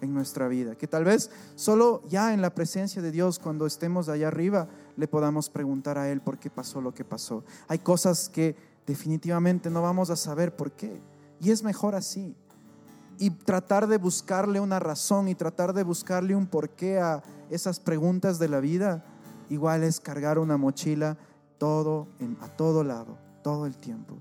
[0.00, 0.76] en nuestra vida.
[0.76, 5.08] Que tal vez solo ya en la presencia de Dios, cuando estemos allá arriba, le
[5.08, 7.42] podamos preguntar a Él por qué pasó lo que pasó.
[7.66, 8.54] Hay cosas que
[8.86, 11.00] definitivamente no vamos a saber por qué.
[11.40, 12.36] Y es mejor así.
[13.16, 18.40] y tratar de buscarle una razón y tratar de buscarle un porqué a esas preguntas
[18.40, 19.04] de la vida,
[19.48, 21.16] igual es cargar una mochila
[21.58, 22.08] todo
[22.40, 24.18] a todo lado, todo el tiempo.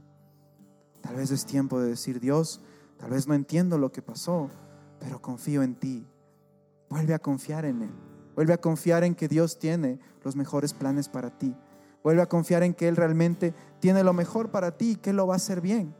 [1.01, 2.61] Tal vez es tiempo de decir, Dios,
[2.97, 4.49] tal vez no entiendo lo que pasó,
[4.99, 6.07] pero confío en ti.
[6.89, 7.91] Vuelve a confiar en Él.
[8.35, 11.55] Vuelve a confiar en que Dios tiene los mejores planes para ti.
[12.03, 15.17] Vuelve a confiar en que Él realmente tiene lo mejor para ti y que Él
[15.17, 15.95] lo va a hacer bien.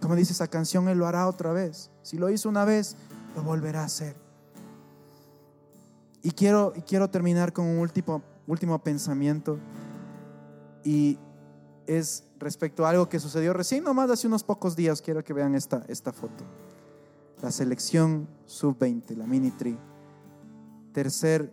[0.00, 1.90] Como dice esa canción, Él lo hará otra vez.
[2.02, 2.96] Si lo hizo una vez,
[3.36, 4.16] lo volverá a hacer.
[6.22, 9.58] Y quiero, y quiero terminar con un último, último pensamiento.
[10.82, 11.18] Y
[11.86, 15.00] es respecto a algo que sucedió recién, nomás hace unos pocos días.
[15.00, 16.44] Quiero que vean esta, esta foto.
[17.42, 19.78] La selección sub-20, la mini tri.
[20.92, 21.52] Tercer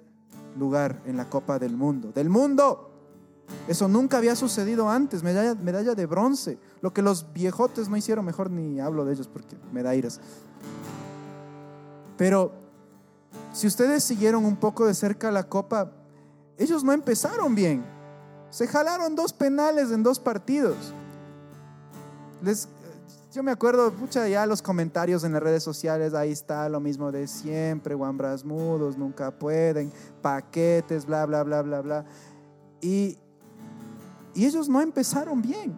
[0.58, 2.12] lugar en la Copa del Mundo.
[2.12, 2.91] ¡Del mundo!
[3.68, 6.58] Eso nunca había sucedido antes, medalla, medalla de bronce.
[6.82, 10.20] Lo que los viejotes no hicieron, mejor ni hablo de ellos porque me da iras.
[12.18, 12.52] Pero
[13.54, 15.92] si ustedes siguieron un poco de cerca la copa,
[16.58, 17.84] ellos no empezaron bien.
[18.50, 20.94] Se jalaron dos penales en dos partidos.
[22.44, 22.68] Les,
[23.34, 27.12] yo me acuerdo, mucha ya los comentarios en las redes sociales, ahí está lo mismo
[27.12, 29.92] de siempre, guambras mudos, nunca pueden,
[30.22, 32.06] paquetes, bla, bla, bla, bla, bla.
[32.82, 33.18] Y,
[34.34, 35.78] y ellos no empezaron bien.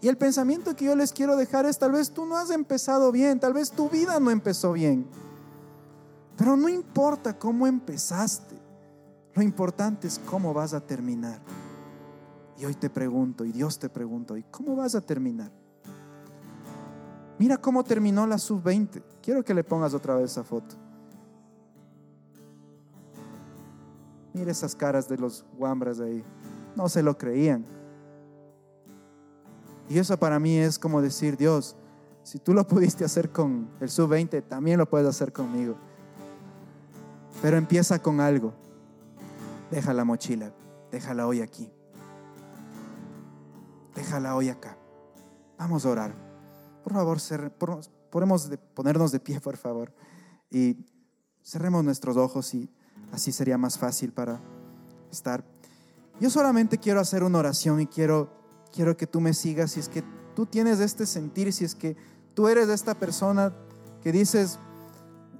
[0.00, 3.10] Y el pensamiento que yo les quiero dejar es, tal vez tú no has empezado
[3.10, 5.06] bien, tal vez tu vida no empezó bien.
[6.36, 8.56] Pero no importa cómo empezaste,
[9.34, 11.40] lo importante es cómo vas a terminar.
[12.58, 15.50] Y hoy te pregunto, y Dios te pregunta, ¿y cómo vas a terminar?
[17.38, 19.02] Mira cómo terminó la sub-20.
[19.22, 20.76] Quiero que le pongas otra vez esa foto.
[24.32, 26.22] Mira esas caras de los guambras ahí.
[26.76, 27.64] No se lo creían.
[29.88, 31.76] Y eso para mí es como decir, Dios,
[32.22, 35.76] si tú lo pudiste hacer con el sub-20, también lo puedes hacer conmigo.
[37.42, 38.54] Pero empieza con algo.
[39.70, 40.52] Deja la mochila,
[40.90, 41.70] déjala hoy aquí.
[43.94, 44.76] Déjala hoy acá.
[45.58, 46.14] Vamos a orar.
[46.82, 47.18] Por favor,
[48.10, 49.92] podemos ponernos de pie, por favor.
[50.50, 50.76] Y
[51.42, 52.70] cerremos nuestros ojos y
[53.12, 54.40] así sería más fácil para
[55.10, 55.53] estar.
[56.20, 58.28] Yo solamente quiero hacer una oración y quiero,
[58.72, 59.72] quiero que tú me sigas.
[59.72, 60.04] Si es que
[60.34, 61.96] tú tienes este sentir, si es que
[62.34, 63.52] tú eres esta persona
[64.00, 64.58] que dices,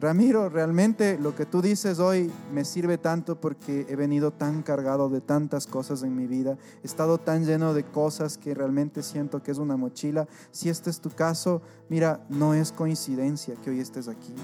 [0.00, 5.08] Ramiro, realmente lo que tú dices hoy me sirve tanto porque he venido tan cargado
[5.08, 9.42] de tantas cosas en mi vida, he estado tan lleno de cosas que realmente siento
[9.42, 10.26] que es una mochila.
[10.50, 14.34] Si este es tu caso, mira, no es coincidencia que hoy estés aquí.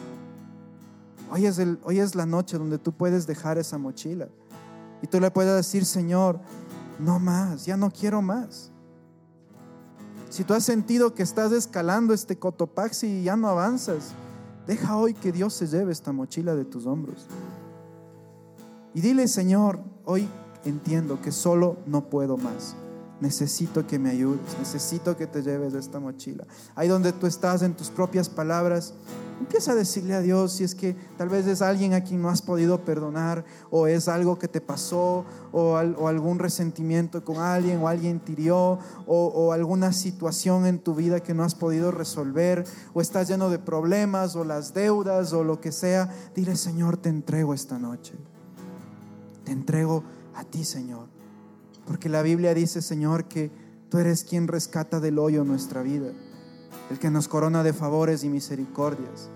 [1.32, 4.28] Hoy es, el, hoy es la noche donde tú puedes dejar esa mochila
[5.02, 6.40] y tú le puedes decir, Señor,
[6.98, 8.70] no más, ya no quiero más.
[10.28, 14.14] Si tú has sentido que estás escalando este cotopaxi y ya no avanzas,
[14.70, 17.26] Deja hoy que Dios se lleve esta mochila de tus hombros.
[18.94, 20.28] Y dile, Señor, hoy
[20.64, 22.76] entiendo que solo no puedo más.
[23.20, 26.46] Necesito que me ayudes, necesito que te lleves esta mochila.
[26.76, 28.94] Ahí donde tú estás en tus propias palabras,
[29.40, 32.28] Empieza a decirle a Dios si es que tal vez es alguien a quien no
[32.28, 37.88] has podido perdonar o es algo que te pasó o, algún resentimiento con alguien o
[37.88, 43.00] alguien tirió o, o alguna situación en tu vida que no has podido resolver o
[43.00, 46.14] estás lleno de problemas o las deudas o lo que sea.
[46.34, 48.12] Dile Señor, te entrego esta noche.
[49.44, 51.08] Te entrego a ti Señor.
[51.86, 53.50] Porque la Biblia dice Señor que
[53.88, 56.12] tú eres quien rescata del hoyo nuestra vida
[56.90, 59.28] el que nos corona de favores y misericordias.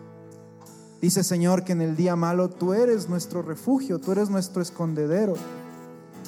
[1.01, 5.35] Dice Señor que en el día malo tú eres nuestro refugio, tú eres nuestro escondedero,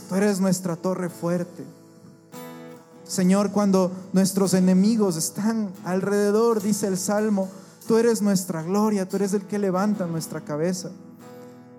[0.08, 1.64] tú eres nuestra torre fuerte.
[3.04, 7.48] Señor, cuando nuestros enemigos están alrededor, dice el Salmo,
[7.86, 10.90] tú eres nuestra gloria, tú eres el que levanta nuestra cabeza.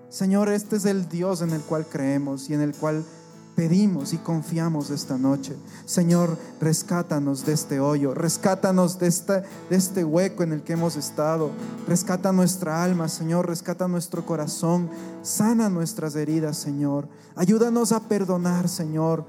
[0.08, 3.04] Señor, este es el Dios en el cual creemos y en el cual
[3.58, 5.56] pedimos y confiamos esta noche.
[5.84, 11.50] Señor, rescátanos de este hoyo, rescátanos de de este hueco en el que hemos estado.
[11.88, 14.88] Rescata nuestra alma, Señor, rescata nuestro corazón,
[15.22, 17.08] sana nuestras heridas, Señor.
[17.34, 19.24] Ayúdanos a perdonar, Señor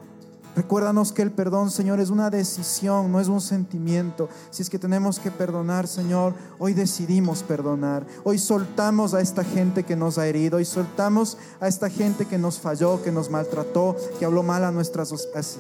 [0.56, 4.30] Recuérdanos que el perdón, Señor, es una decisión, no es un sentimiento.
[4.50, 8.06] Si es que tenemos que perdonar, Señor, hoy decidimos perdonar.
[8.24, 10.58] Hoy soltamos a esta gente que nos ha herido.
[10.58, 14.72] Hoy soltamos a esta gente que nos falló, que nos maltrató, que habló mal a
[14.72, 15.14] nuestras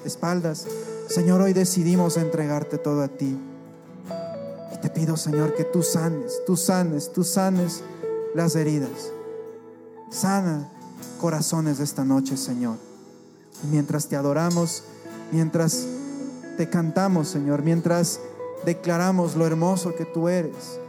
[0.05, 0.65] espaldas.
[1.07, 3.37] Señor, hoy decidimos entregarte todo a ti.
[4.73, 7.83] Y te pido, Señor, que tú sanes, tú sanes, tú sanes
[8.33, 9.11] las heridas.
[10.09, 10.67] Sana
[11.19, 12.88] corazones esta noche, Señor
[13.69, 14.83] mientras te adoramos,
[15.31, 15.85] mientras
[16.57, 18.19] te cantamos, Señor, mientras
[18.65, 20.79] declaramos lo hermoso que tú eres,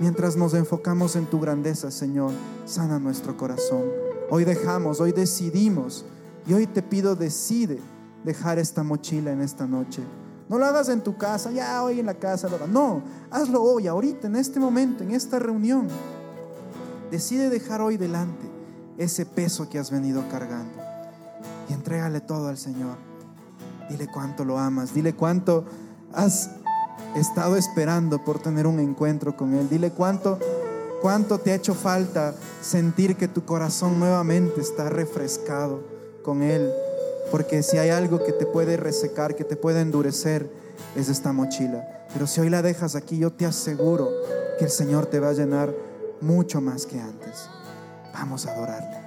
[0.00, 2.30] Mientras nos enfocamos en tu grandeza, Señor,
[2.64, 3.82] sana nuestro corazón.
[4.30, 6.06] Hoy dejamos, hoy decidimos
[6.46, 7.78] y hoy te pido, decide
[8.24, 10.02] dejar esta mochila en esta noche.
[10.48, 12.48] No lo hagas en tu casa, ya hoy en la casa.
[12.66, 15.86] No, hazlo hoy, ahorita, en este momento, en esta reunión.
[17.10, 18.48] Decide dejar hoy delante
[18.96, 20.89] ese peso que has venido cargando
[21.70, 22.96] y entrégale todo al Señor.
[23.88, 25.64] Dile cuánto lo amas, dile cuánto
[26.12, 26.50] has
[27.14, 29.68] estado esperando por tener un encuentro con Él.
[29.68, 30.38] Dile cuánto,
[31.00, 35.82] cuánto te ha hecho falta sentir que tu corazón nuevamente está refrescado
[36.24, 36.70] con Él.
[37.30, 40.50] Porque si hay algo que te puede resecar, que te puede endurecer,
[40.96, 41.86] es esta mochila.
[42.12, 44.08] Pero si hoy la dejas aquí, yo te aseguro
[44.58, 45.72] que el Señor te va a llenar
[46.20, 47.48] mucho más que antes.
[48.12, 48.99] Vamos a adorarle.